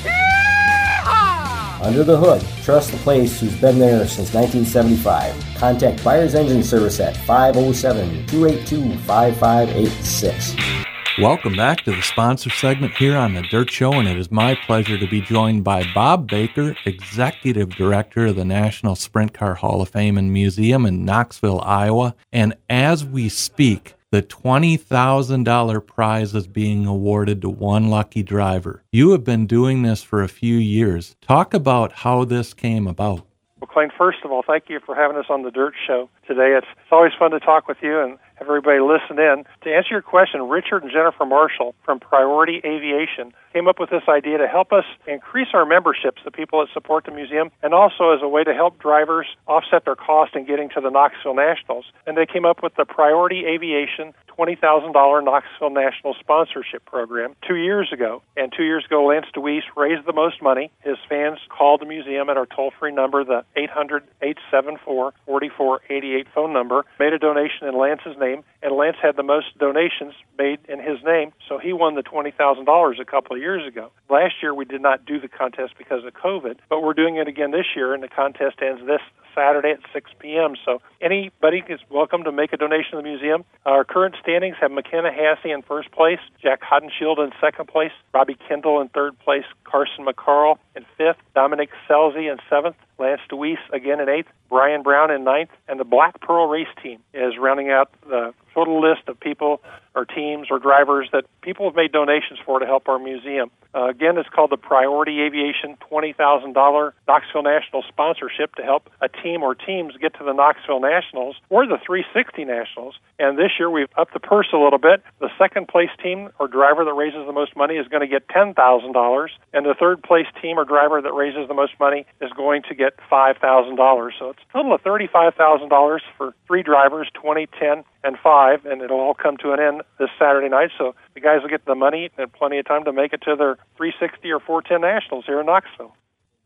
[1.83, 5.57] under the hood, trust the place who's been there since 1975.
[5.57, 10.76] Contact Byers Engine Service at 507 282 5586.
[11.19, 14.55] Welcome back to the sponsor segment here on the Dirt Show, and it is my
[14.55, 19.81] pleasure to be joined by Bob Baker, Executive Director of the National Sprint Car Hall
[19.81, 22.15] of Fame and Museum in Knoxville, Iowa.
[22.35, 28.83] And as we speak, the $20,000 prize is being awarded to one lucky driver.
[28.93, 31.17] You have been doing this for a few years.
[31.23, 33.27] Talk about how this came about.
[33.59, 36.55] Well, Clayton, first of all, thank you for having us on the Dirt Show today.
[36.59, 39.45] It's, it's always fun to talk with you and everybody listen in.
[39.63, 44.03] To answer your question, Richard and Jennifer Marshall from Priority Aviation came up with this
[44.09, 48.11] idea to help us increase our memberships, the people that support the museum, and also
[48.11, 51.87] as a way to help drivers offset their cost in getting to the Knoxville Nationals.
[52.07, 57.91] And they came up with the Priority Aviation $20,000 Knoxville National Sponsorship Program two years
[57.93, 58.23] ago.
[58.37, 60.71] And two years ago, Lance Dewease raised the most money.
[60.81, 66.53] His fans called the museum at our toll free number, the 800 874 4488 phone
[66.53, 68.26] number, made a donation in Lance's name,
[68.63, 73.01] and Lance had the most donations made in his name, so he won the $20,000
[73.01, 73.91] a couple of years ago.
[74.09, 77.29] Last year, we did not do the contest because of COVID, but we're doing it
[77.29, 79.01] again this year, and the contest ends this
[79.35, 80.55] Saturday at 6 p.m.
[80.65, 83.45] So anybody is welcome to make a donation to the museum.
[83.67, 88.39] Our current standings have McKenna Haase in first place, Jack Hodenshield in second place, Robbie
[88.49, 94.01] Kendall in third place, Carson McCarl in fifth, Dominic Scelzi in seventh, Lance Dewease again
[94.01, 97.91] in eighth, Brian Brown in ninth, and the Black Pearl race team is rounding out
[98.09, 99.61] the total list of people
[99.95, 103.51] or teams or drivers that people have made donations for to help our museum.
[103.75, 109.43] Uh, again, it's called the Priority Aviation $20,000 Knoxville National sponsorship to help a team
[109.43, 112.95] or teams get to the Knoxville Nationals or the 360 Nationals.
[113.19, 115.03] And this year we've upped the purse a little bit.
[115.19, 118.29] The second place team or driver that raises the most money is going to get
[118.29, 122.63] $10,000, and the third place team or driver that raises the most money is going
[122.69, 124.11] to get $5,000.
[124.19, 129.01] So it's a total of $35,000 for three drivers, 20, 10, and 5, and it'll
[129.01, 130.71] all come to an end this Saturday night.
[130.79, 133.37] So the guys will get the money and plenty of time to make it to
[133.37, 135.95] their 360 or 410 Nationals here in Knoxville.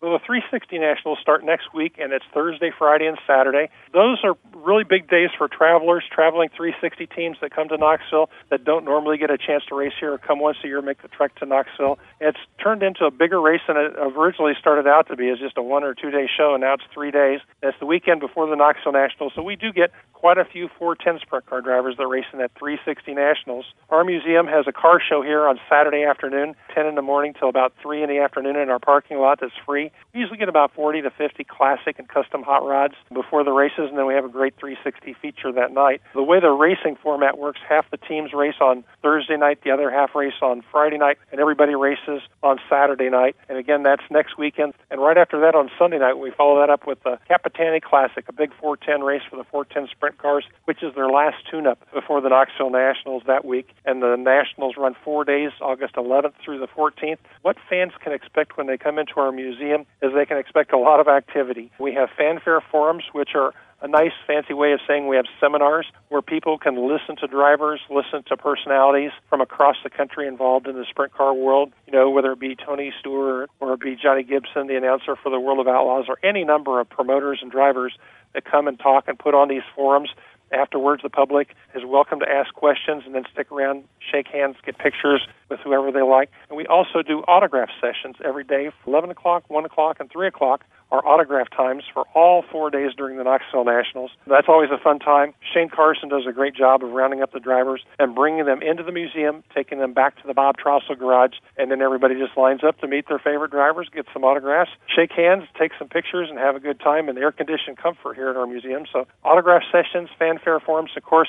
[0.00, 3.68] Well, the 360 Nationals start next week, and it's Thursday, Friday, and Saturday.
[3.92, 8.64] Those are really big days for travelers, traveling 360 teams that come to Knoxville that
[8.64, 11.08] don't normally get a chance to race here or come once a year, make the
[11.08, 11.98] trek to Knoxville.
[12.20, 15.58] It's turned into a bigger race than it originally started out to be as just
[15.58, 17.40] a one or two day show, and now it's three days.
[17.62, 21.20] It's the weekend before the Knoxville Nationals, so we do get quite a few 410
[21.22, 23.66] sprint car drivers that race in that 360 Nationals.
[23.88, 27.48] Our museum has a car show here on Saturday afternoon, 10 in the morning till
[27.48, 29.92] about 3 in the afternoon in our parking lot that's free.
[30.12, 33.88] We usually get about 40 to 50 classic and custom hot rods before the races,
[33.90, 36.00] and then we have a great 360 feature that night.
[36.14, 39.90] The way the racing format works, half the teams race on Thursday night, the other
[39.90, 43.36] half race on Friday night, and everybody races on Saturday night.
[43.48, 44.74] And again, that's next weekend.
[44.90, 48.24] And right after that on Sunday night, we follow that up with the Capitani Classic,
[48.28, 52.20] a big 410 race for the 410 sprint cars, which is their last tune-up before
[52.20, 53.70] the Knoxville Nationals that week.
[53.84, 57.18] And the Nationals run four days, August 11th through the 14th.
[57.42, 60.78] What fans can expect when they come into our museum is they can expect a
[60.78, 61.70] lot of activity.
[61.78, 65.86] We have fanfare forums, which are a nice fancy way of saying we have seminars
[66.08, 70.74] where people can listen to drivers, listen to personalities from across the country involved in
[70.74, 74.24] the sprint car world, you know, whether it be Tony Stewart or it be Johnny
[74.24, 77.96] Gibson, the announcer for the World of Outlaws, or any number of promoters and drivers
[78.34, 80.10] that come and talk and put on these forums.
[80.52, 84.78] Afterwards, the public is welcome to ask questions and then stick around, shake hands, get
[84.78, 86.30] pictures with whoever they like.
[86.48, 90.64] And we also do autograph sessions every day, 11 o'clock, 1 o'clock, and 3 o'clock
[90.90, 94.10] our autograph times for all four days during the Knoxville Nationals.
[94.26, 95.34] That's always a fun time.
[95.52, 98.82] Shane Carson does a great job of rounding up the drivers and bringing them into
[98.82, 102.60] the museum, taking them back to the Bob Trostle garage, and then everybody just lines
[102.66, 106.38] up to meet their favorite drivers, get some autographs, shake hands, take some pictures, and
[106.38, 108.84] have a good time in air conditioned comfort here at our museum.
[108.90, 111.28] So, autograph sessions, fanfare forums, of course,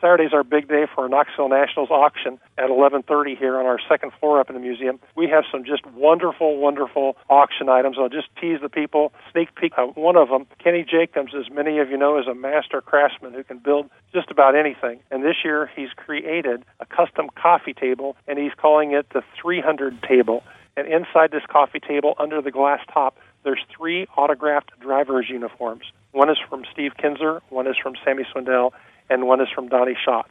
[0.00, 4.12] Saturday's our big day for our Knoxville Nationals auction at 11:30 here on our second
[4.14, 4.98] floor up in the museum.
[5.14, 7.96] We have some just wonderful, wonderful auction items.
[7.98, 10.46] I'll just tease the people, sneak peek at one of them.
[10.58, 14.30] Kenny Jacobs, as many of you know, is a master craftsman who can build just
[14.30, 15.00] about anything.
[15.10, 20.02] And this year he's created a custom coffee table, and he's calling it the 300
[20.02, 20.42] table.
[20.76, 25.84] And inside this coffee table, under the glass top, there's three autographed drivers' uniforms.
[26.12, 28.72] One is from Steve Kinser, one is from Sammy Swindell,
[29.10, 30.30] and one is from Donnie Schatz.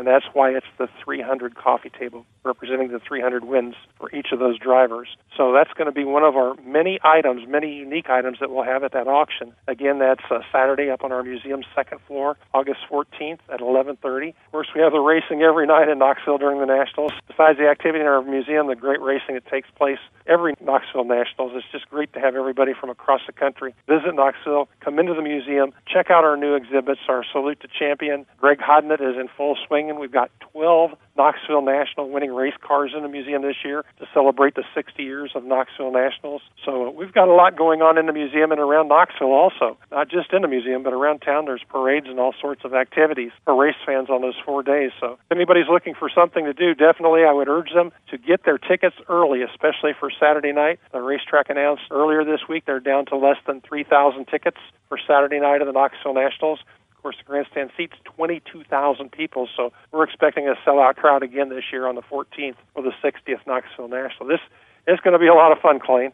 [0.00, 4.38] And that's why it's the 300 coffee table, representing the 300 wins for each of
[4.38, 5.08] those drivers.
[5.36, 8.64] So that's going to be one of our many items, many unique items that we'll
[8.64, 9.52] have at that auction.
[9.68, 14.28] Again, that's uh, Saturday up on our museum's second floor, August 14th at 11:30.
[14.30, 17.12] Of course, we have the racing every night in Knoxville during the Nationals.
[17.28, 21.52] Besides the activity in our museum, the great racing that takes place every Knoxville Nationals.
[21.54, 25.22] It's just great to have everybody from across the country visit Knoxville, come into the
[25.22, 27.00] museum, check out our new exhibits.
[27.08, 31.62] Our Salute to Champion, Greg Hodnett is in full swing, and we've got 12 Knoxville
[31.62, 35.44] National winning race cars in the museum this year to celebrate the 60 years of
[35.44, 36.40] Knoxville Nationals.
[36.64, 39.76] So uh, we've got a lot going on in the museum and around Knoxville also.
[39.90, 43.32] Not just in the museum, but around town there's parades and all sorts of activities
[43.44, 44.92] for race fans on those four days.
[44.98, 48.44] So if anybody's looking for something to do, definitely I would urge them to get
[48.44, 50.80] their tickets early, especially for Saturday night.
[50.92, 55.38] The racetrack announced earlier this week they're down to less than 3,000 tickets for Saturday
[55.38, 56.60] night of the Knoxville Nationals.
[57.00, 61.64] Of course, the grandstand seats 22,000 people, so we're expecting a sellout crowd again this
[61.72, 64.28] year on the 14th or the 60th Knoxville National.
[64.28, 64.40] This
[64.86, 66.12] is going to be a lot of fun, Clayne.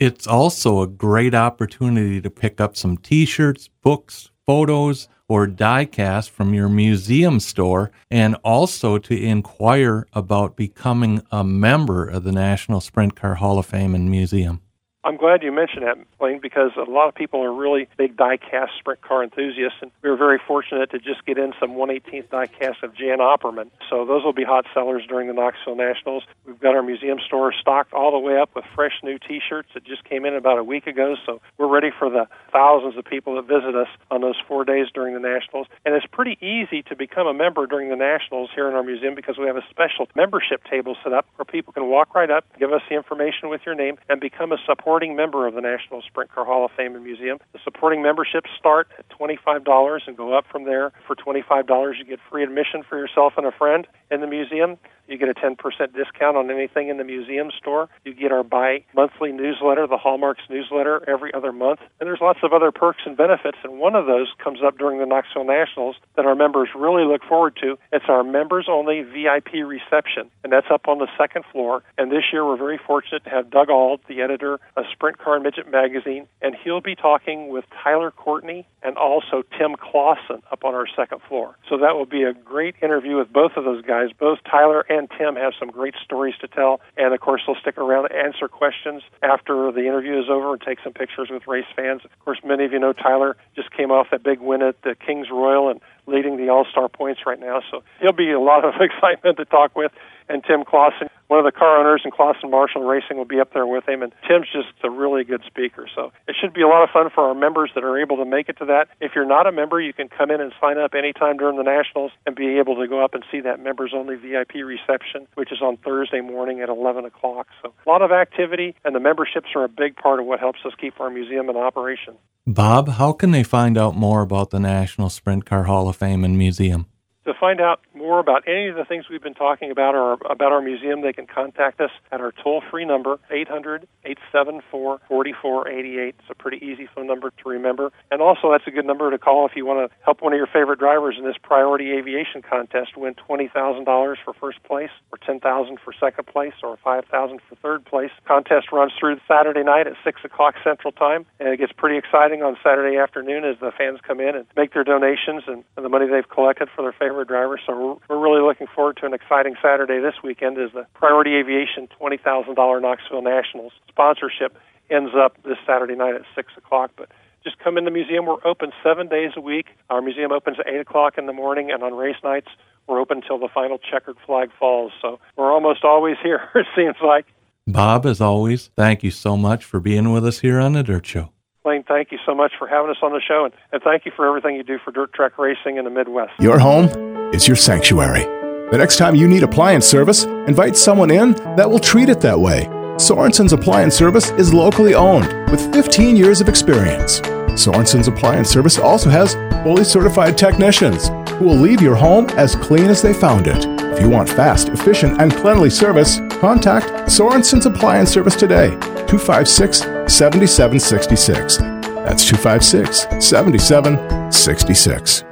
[0.00, 6.30] It's also a great opportunity to pick up some t shirts, books, photos, or diecast
[6.30, 12.80] from your museum store, and also to inquire about becoming a member of the National
[12.80, 14.60] Sprint Car Hall of Fame and Museum.
[15.06, 18.72] I'm glad you mentioned that, Blaine, because a lot of people are really big die-cast
[18.76, 22.82] sprint car enthusiasts, and we were very fortunate to just get in some 118th die-cast
[22.82, 23.70] of Jan Opperman.
[23.88, 26.24] So those will be hot sellers during the Knoxville Nationals.
[26.44, 29.84] We've got our museum store stocked all the way up with fresh new T-shirts that
[29.84, 31.14] just came in about a week ago.
[31.24, 34.88] So we're ready for the thousands of people that visit us on those four days
[34.92, 35.68] during the Nationals.
[35.84, 39.14] And it's pretty easy to become a member during the Nationals here in our museum
[39.14, 42.44] because we have a special membership table set up where people can walk right up,
[42.58, 45.60] give us the information with your name, and become a supporter supporting member of the
[45.60, 47.36] National Sprint Car Hall of Fame and Museum.
[47.52, 50.90] The supporting memberships start at $25 and go up from there.
[51.06, 54.78] For $25, you get free admission for yourself and a friend in the museum.
[55.08, 55.56] You get a 10%
[55.94, 57.88] discount on anything in the museum store.
[58.04, 61.80] You get our bi monthly newsletter, the Hallmarks newsletter, every other month.
[62.00, 63.58] And there's lots of other perks and benefits.
[63.62, 67.22] And one of those comes up during the Knoxville Nationals that our members really look
[67.22, 67.78] forward to.
[67.92, 70.30] It's our members only VIP reception.
[70.42, 71.82] And that's up on the second floor.
[71.98, 75.34] And this year we're very fortunate to have Doug Auld, the editor of Sprint Car
[75.36, 76.26] and Midget magazine.
[76.42, 81.20] And he'll be talking with Tyler Courtney and also Tim Clauson up on our second
[81.28, 81.56] floor.
[81.68, 84.10] So that will be a great interview with both of those guys.
[84.18, 86.80] Both Tyler and Tim have some great stories to tell.
[86.96, 90.62] And of course, they'll stick around and answer questions after the interview is over and
[90.62, 92.02] take some pictures with race fans.
[92.04, 94.94] Of course, many of you know Tyler just came off that big win at the
[94.94, 97.60] Kings Royal and leading the All Star points right now.
[97.70, 99.92] So he'll be a lot of excitement to talk with.
[100.28, 103.52] And Tim Clauson, one of the car owners in Clauson Marshall Racing, will be up
[103.52, 104.02] there with him.
[104.02, 105.86] And Tim's just a really good speaker.
[105.94, 108.24] So it should be a lot of fun for our members that are able to
[108.24, 108.88] make it to that.
[109.00, 111.62] If you're not a member, you can come in and sign up anytime during the
[111.62, 115.52] Nationals and be able to go up and see that members only VIP reception, which
[115.52, 117.48] is on Thursday morning at 11 o'clock.
[117.62, 120.60] So a lot of activity, and the memberships are a big part of what helps
[120.64, 122.14] us keep our museum in operation.
[122.46, 126.24] Bob, how can they find out more about the National Sprint Car Hall of Fame
[126.24, 126.86] and Museum?
[127.26, 130.52] To find out more about any of the things we've been talking about or about
[130.52, 136.14] our museum, they can contact us at our toll free number, 800 874 4488.
[136.20, 137.90] It's a pretty easy phone number to remember.
[138.12, 140.36] And also, that's a good number to call if you want to help one of
[140.36, 145.80] your favorite drivers in this priority aviation contest win $20,000 for first place, or $10,000
[145.80, 148.12] for second place, or $5,000 for third place.
[148.24, 152.44] Contest runs through Saturday night at 6 o'clock Central Time, and it gets pretty exciting
[152.44, 155.88] on Saturday afternoon as the fans come in and make their donations and, and the
[155.88, 157.58] money they've collected for their favorite driver.
[157.66, 161.36] So we're, we're really looking forward to an exciting Saturday this weekend as the Priority
[161.36, 164.56] Aviation $20,000 Knoxville Nationals sponsorship
[164.90, 166.90] ends up this Saturday night at 6 o'clock.
[166.96, 167.08] But
[167.42, 168.26] just come in the museum.
[168.26, 169.66] We're open seven days a week.
[169.90, 172.48] Our museum opens at 8 o'clock in the morning, and on race nights,
[172.86, 174.92] we're open until the final checkered flag falls.
[175.00, 177.26] So we're almost always here, it seems like.
[177.68, 181.06] Bob, as always, thank you so much for being with us here on The Dirt
[181.06, 181.30] Show.
[181.66, 184.12] Lane, thank you so much for having us on the show, and, and thank you
[184.14, 186.32] for everything you do for dirt track racing in the Midwest.
[186.38, 186.86] Your home
[187.34, 188.22] is your sanctuary.
[188.70, 192.38] The next time you need appliance service, invite someone in that will treat it that
[192.38, 192.66] way.
[192.98, 197.20] Sorensen's Appliance Service is locally owned with 15 years of experience.
[197.54, 202.86] Sorensen's Appliance Service also has fully certified technicians who will leave your home as clean
[202.86, 203.66] as they found it.
[203.92, 208.76] If you want fast, efficient, and cleanly service, contact Sorensen's Appliance Service today,
[209.06, 209.78] 256
[210.12, 211.58] 7766.
[211.58, 214.25] That's 256 7766.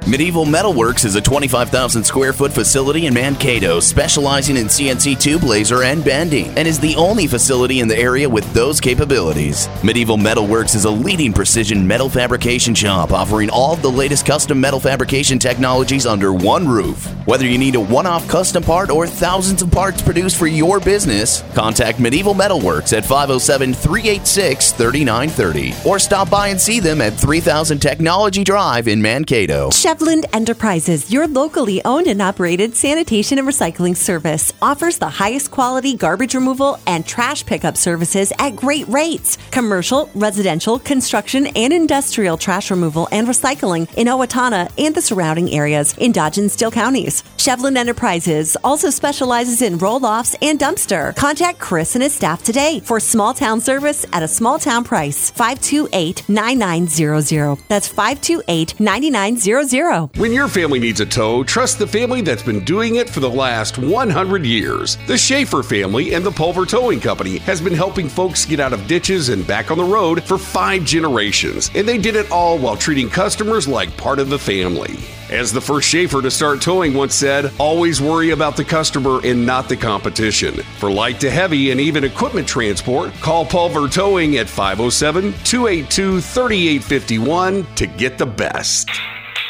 [0.07, 5.83] Medieval Metalworks is a 25,000 square foot facility in Mankato specializing in CNC tube laser
[5.83, 9.67] and bending and is the only facility in the area with those capabilities.
[9.83, 14.61] Medieval Metalworks is a leading precision metal fabrication shop offering all of the latest custom
[14.61, 17.05] metal fabrication technologies under one roof.
[17.25, 20.79] Whether you need a one off custom part or thousands of parts produced for your
[20.79, 27.13] business, contact Medieval Metalworks at 507 386 3930 or stop by and see them at
[27.13, 29.69] 3000 Technology Drive in Mankato.
[29.69, 35.95] Chevland Enterprises, your locally owned and operated sanitation and recycling service, offers the highest quality
[35.95, 39.37] garbage removal and trash pickup services at great rates.
[39.51, 45.95] Commercial, residential, construction, and industrial trash removal and recycling in Owatonna and the surrounding areas
[45.97, 47.23] in Dodge and Steele counties.
[47.37, 51.15] Chevland Enterprises also specializes in roll offs and dumpster.
[51.15, 55.29] Contact Chris and his staff today for small town service at a small town price
[55.31, 57.57] 528 9900.
[57.67, 60.17] That's 528 9900.
[60.17, 63.29] When your family needs a tow, trust the family that's been doing it for the
[63.29, 64.97] last 100 years.
[65.07, 68.87] The Schaefer family and the Pulver Towing Company has been helping folks get out of
[68.87, 72.77] ditches and back on the road for five generations, and they did it all while
[72.77, 74.97] treating customers like part of the family.
[75.29, 79.43] As the first Schaefer to start towing once said, always worry about the customer and
[79.43, 80.53] not the competition.
[80.77, 87.65] For light to heavy and even equipment transport, call Pulver Towing at 507 282 3851
[87.75, 88.87] to get the best.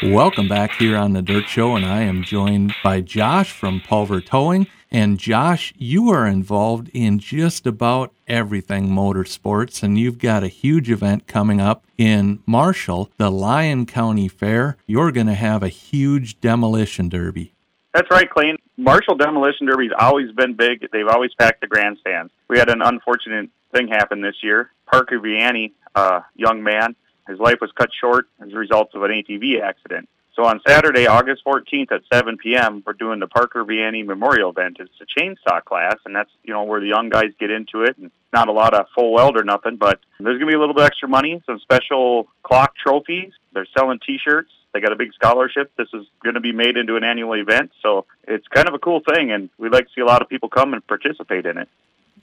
[0.01, 4.21] Welcome back here on the Dirt Show, and I am joined by Josh from Pulver
[4.21, 4.67] Towing.
[4.91, 10.89] And Josh, you are involved in just about everything motorsports, and you've got a huge
[10.89, 14.77] event coming up in Marshall, the Lyon County Fair.
[14.87, 17.53] You're going to have a huge demolition derby.
[17.93, 18.57] That's right, Clayton.
[18.77, 20.85] Marshall Demolition Derby's always been big.
[20.91, 22.31] They've always packed the grandstands.
[22.49, 24.71] We had an unfortunate thing happen this year.
[24.85, 26.95] Parker Vianney, a young man,
[27.27, 30.09] his life was cut short as a result of an ATV accident.
[30.35, 34.77] So on Saturday, August 14th at 7 p.m., we're doing the Parker Vianney Memorial Event.
[34.79, 37.97] It's a chainsaw class, and that's you know where the young guys get into it,
[37.97, 39.77] and not a lot of full weld or nothing.
[39.77, 43.31] But there's gonna be a little bit extra money, some special clock trophies.
[43.53, 44.51] They're selling T-shirts.
[44.73, 45.71] They got a big scholarship.
[45.77, 48.79] This is going to be made into an annual event, so it's kind of a
[48.79, 51.57] cool thing, and we'd like to see a lot of people come and participate in
[51.57, 51.69] it.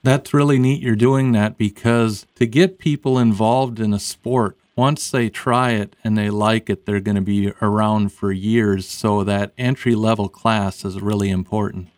[0.02, 5.10] That's really neat you're doing that because to get people involved in a sport, once
[5.10, 8.88] they try it and they like it, they're going to be around for years.
[8.88, 11.88] So that entry level class is really important.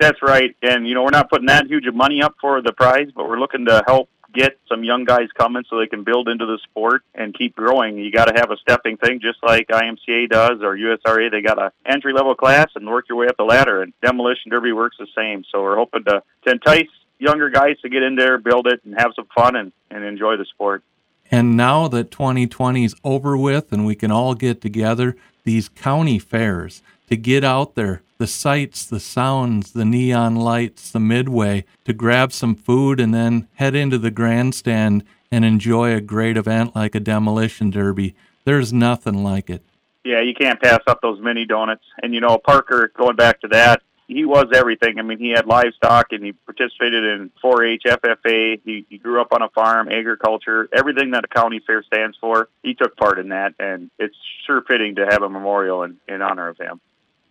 [0.00, 0.54] That's right.
[0.62, 3.28] And, you know, we're not putting that huge of money up for the prize, but
[3.28, 6.58] we're looking to help get some young guys coming so they can build into the
[6.64, 7.96] sport and keep growing.
[7.96, 11.30] You got to have a stepping thing, just like IMCA does or USRA.
[11.30, 13.82] They got a entry level class and work your way up the ladder.
[13.82, 15.44] And Demolition Derby works the same.
[15.50, 18.94] So we're hoping to, to entice younger guys to get in there, build it, and
[18.98, 20.82] have some fun and, and enjoy the sport.
[21.30, 26.18] And now that 2020 is over with and we can all get together, these county
[26.18, 31.92] fairs to get out there, the sights, the sounds, the neon lights, the midway, to
[31.92, 36.94] grab some food and then head into the grandstand and enjoy a great event like
[36.94, 38.14] a demolition derby.
[38.44, 39.62] There's nothing like it.
[40.04, 41.84] Yeah, you can't pass up those mini donuts.
[42.02, 44.98] And you know, Parker, going back to that, he was everything.
[44.98, 48.60] I mean, he had livestock and he participated in 4-H, FFA.
[48.64, 52.48] He, he grew up on a farm, agriculture, everything that a county fair stands for.
[52.62, 56.22] He took part in that, and it's sure fitting to have a memorial in, in
[56.22, 56.80] honor of him.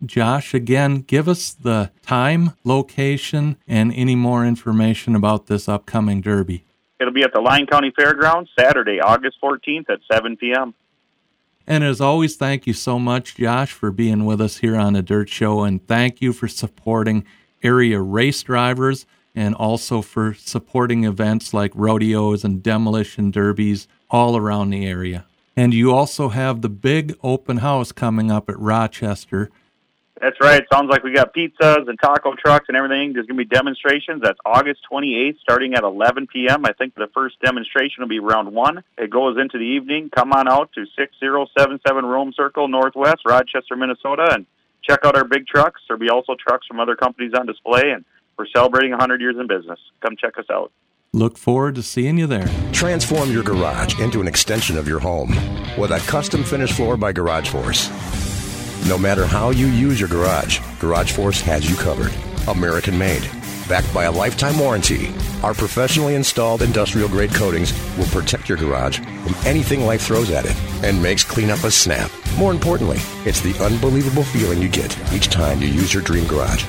[0.06, 6.62] Josh, again, give us the time, location, and any more information about this upcoming derby.
[7.00, 10.74] It'll be at the Lyon County Fairgrounds Saturday, August 14th at 7 p.m.
[11.68, 15.02] And as always, thank you so much, Josh, for being with us here on the
[15.02, 15.64] Dirt Show.
[15.64, 17.26] And thank you for supporting
[17.62, 19.04] area race drivers
[19.34, 25.26] and also for supporting events like rodeos and demolition derbies all around the area.
[25.56, 29.50] And you also have the big open house coming up at Rochester.
[30.20, 30.60] That's right.
[30.60, 33.12] It Sounds like we got pizzas and taco trucks and everything.
[33.12, 34.22] There's going to be demonstrations.
[34.22, 36.64] That's August 28th, starting at 11 p.m.
[36.64, 38.84] I think the first demonstration will be around 1.
[38.98, 40.10] It goes into the evening.
[40.14, 44.46] Come on out to 6077 Rome Circle Northwest, Rochester, Minnesota, and
[44.82, 45.80] check out our big trucks.
[45.86, 48.04] There'll be also trucks from other companies on display, and
[48.38, 49.78] we're celebrating 100 years in business.
[50.00, 50.72] Come check us out.
[51.12, 52.48] Look forward to seeing you there.
[52.72, 55.30] Transform your garage into an extension of your home
[55.78, 57.88] with a custom finished floor by Garage Force.
[58.86, 62.12] No matter how you use your garage, Garage Force has you covered.
[62.48, 63.28] American made,
[63.68, 65.12] backed by a lifetime warranty.
[65.42, 70.46] Our professionally installed industrial grade coatings will protect your garage from anything life throws at
[70.46, 72.10] it and makes cleanup a snap.
[72.36, 72.98] More importantly,
[73.28, 76.64] it's the unbelievable feeling you get each time you use your dream garage.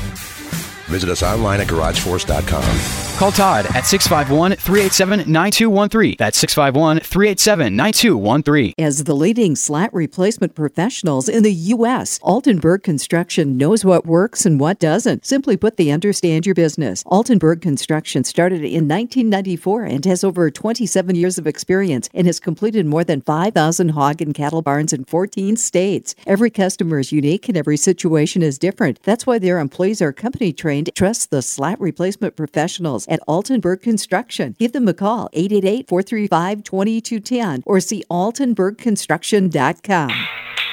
[0.87, 3.08] Visit us online at garageforce.com.
[3.19, 6.15] Call Todd at 651 387 9213.
[6.17, 8.73] That's 651 387 9213.
[8.77, 14.57] As the leading slat replacement professionals in the U.S., Altenburg Construction knows what works and
[14.57, 15.25] what doesn't.
[15.25, 17.03] Simply put, they understand your business.
[17.03, 22.85] Altenburg Construction started in 1994 and has over 27 years of experience and has completed
[22.85, 26.15] more than 5,000 hog and cattle barns in 14 states.
[26.25, 29.03] Every customer is unique and every situation is different.
[29.03, 30.91] That's why their employees are company trained.
[30.95, 34.55] Trust the slat replacement professionals at Altenburg Construction.
[34.57, 40.11] Give them a call, 888-435-2210 or see altenburgconstruction.com.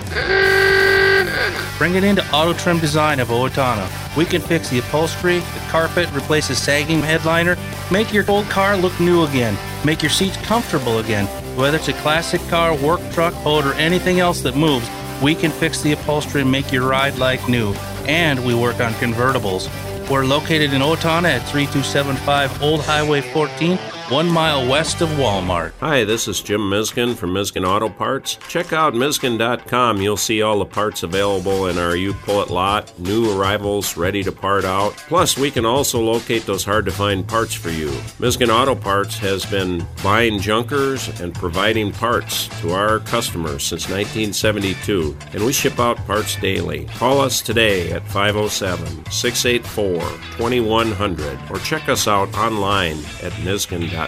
[1.80, 3.88] Bring it into Auto Trim Design of Owatonna.
[4.18, 7.56] We can fix the upholstery, the carpet, replace the sagging headliner,
[7.90, 11.26] make your old car look new again, make your seats comfortable again.
[11.58, 14.90] Whether it's a classic car, work truck, boat, or anything else that moves,
[15.24, 17.72] we can fix the upholstery and make your ride like new.
[18.10, 19.70] And we work on convertibles.
[20.10, 25.72] We're located in Owatonna at 3275 Old Highway 14 one mile west of Walmart.
[25.82, 28.40] Hi, this is Jim Miskin from Miskin Auto Parts.
[28.48, 30.02] Check out Miskin.com.
[30.02, 34.24] You'll see all the parts available in our U Pull It lot, new arrivals ready
[34.24, 34.98] to part out.
[34.98, 37.92] Plus, we can also locate those hard to find parts for you.
[38.18, 45.16] Miskin Auto Parts has been buying junkers and providing parts to our customers since 1972,
[45.34, 46.86] and we ship out parts daily.
[46.96, 50.00] Call us today at 507 684
[50.38, 53.99] 2100 or check us out online at Miskin.com.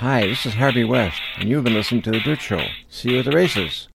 [0.00, 2.64] Hi, this is Harvey West, and you've been listening to The Dirt Show.
[2.90, 3.87] See you at the races.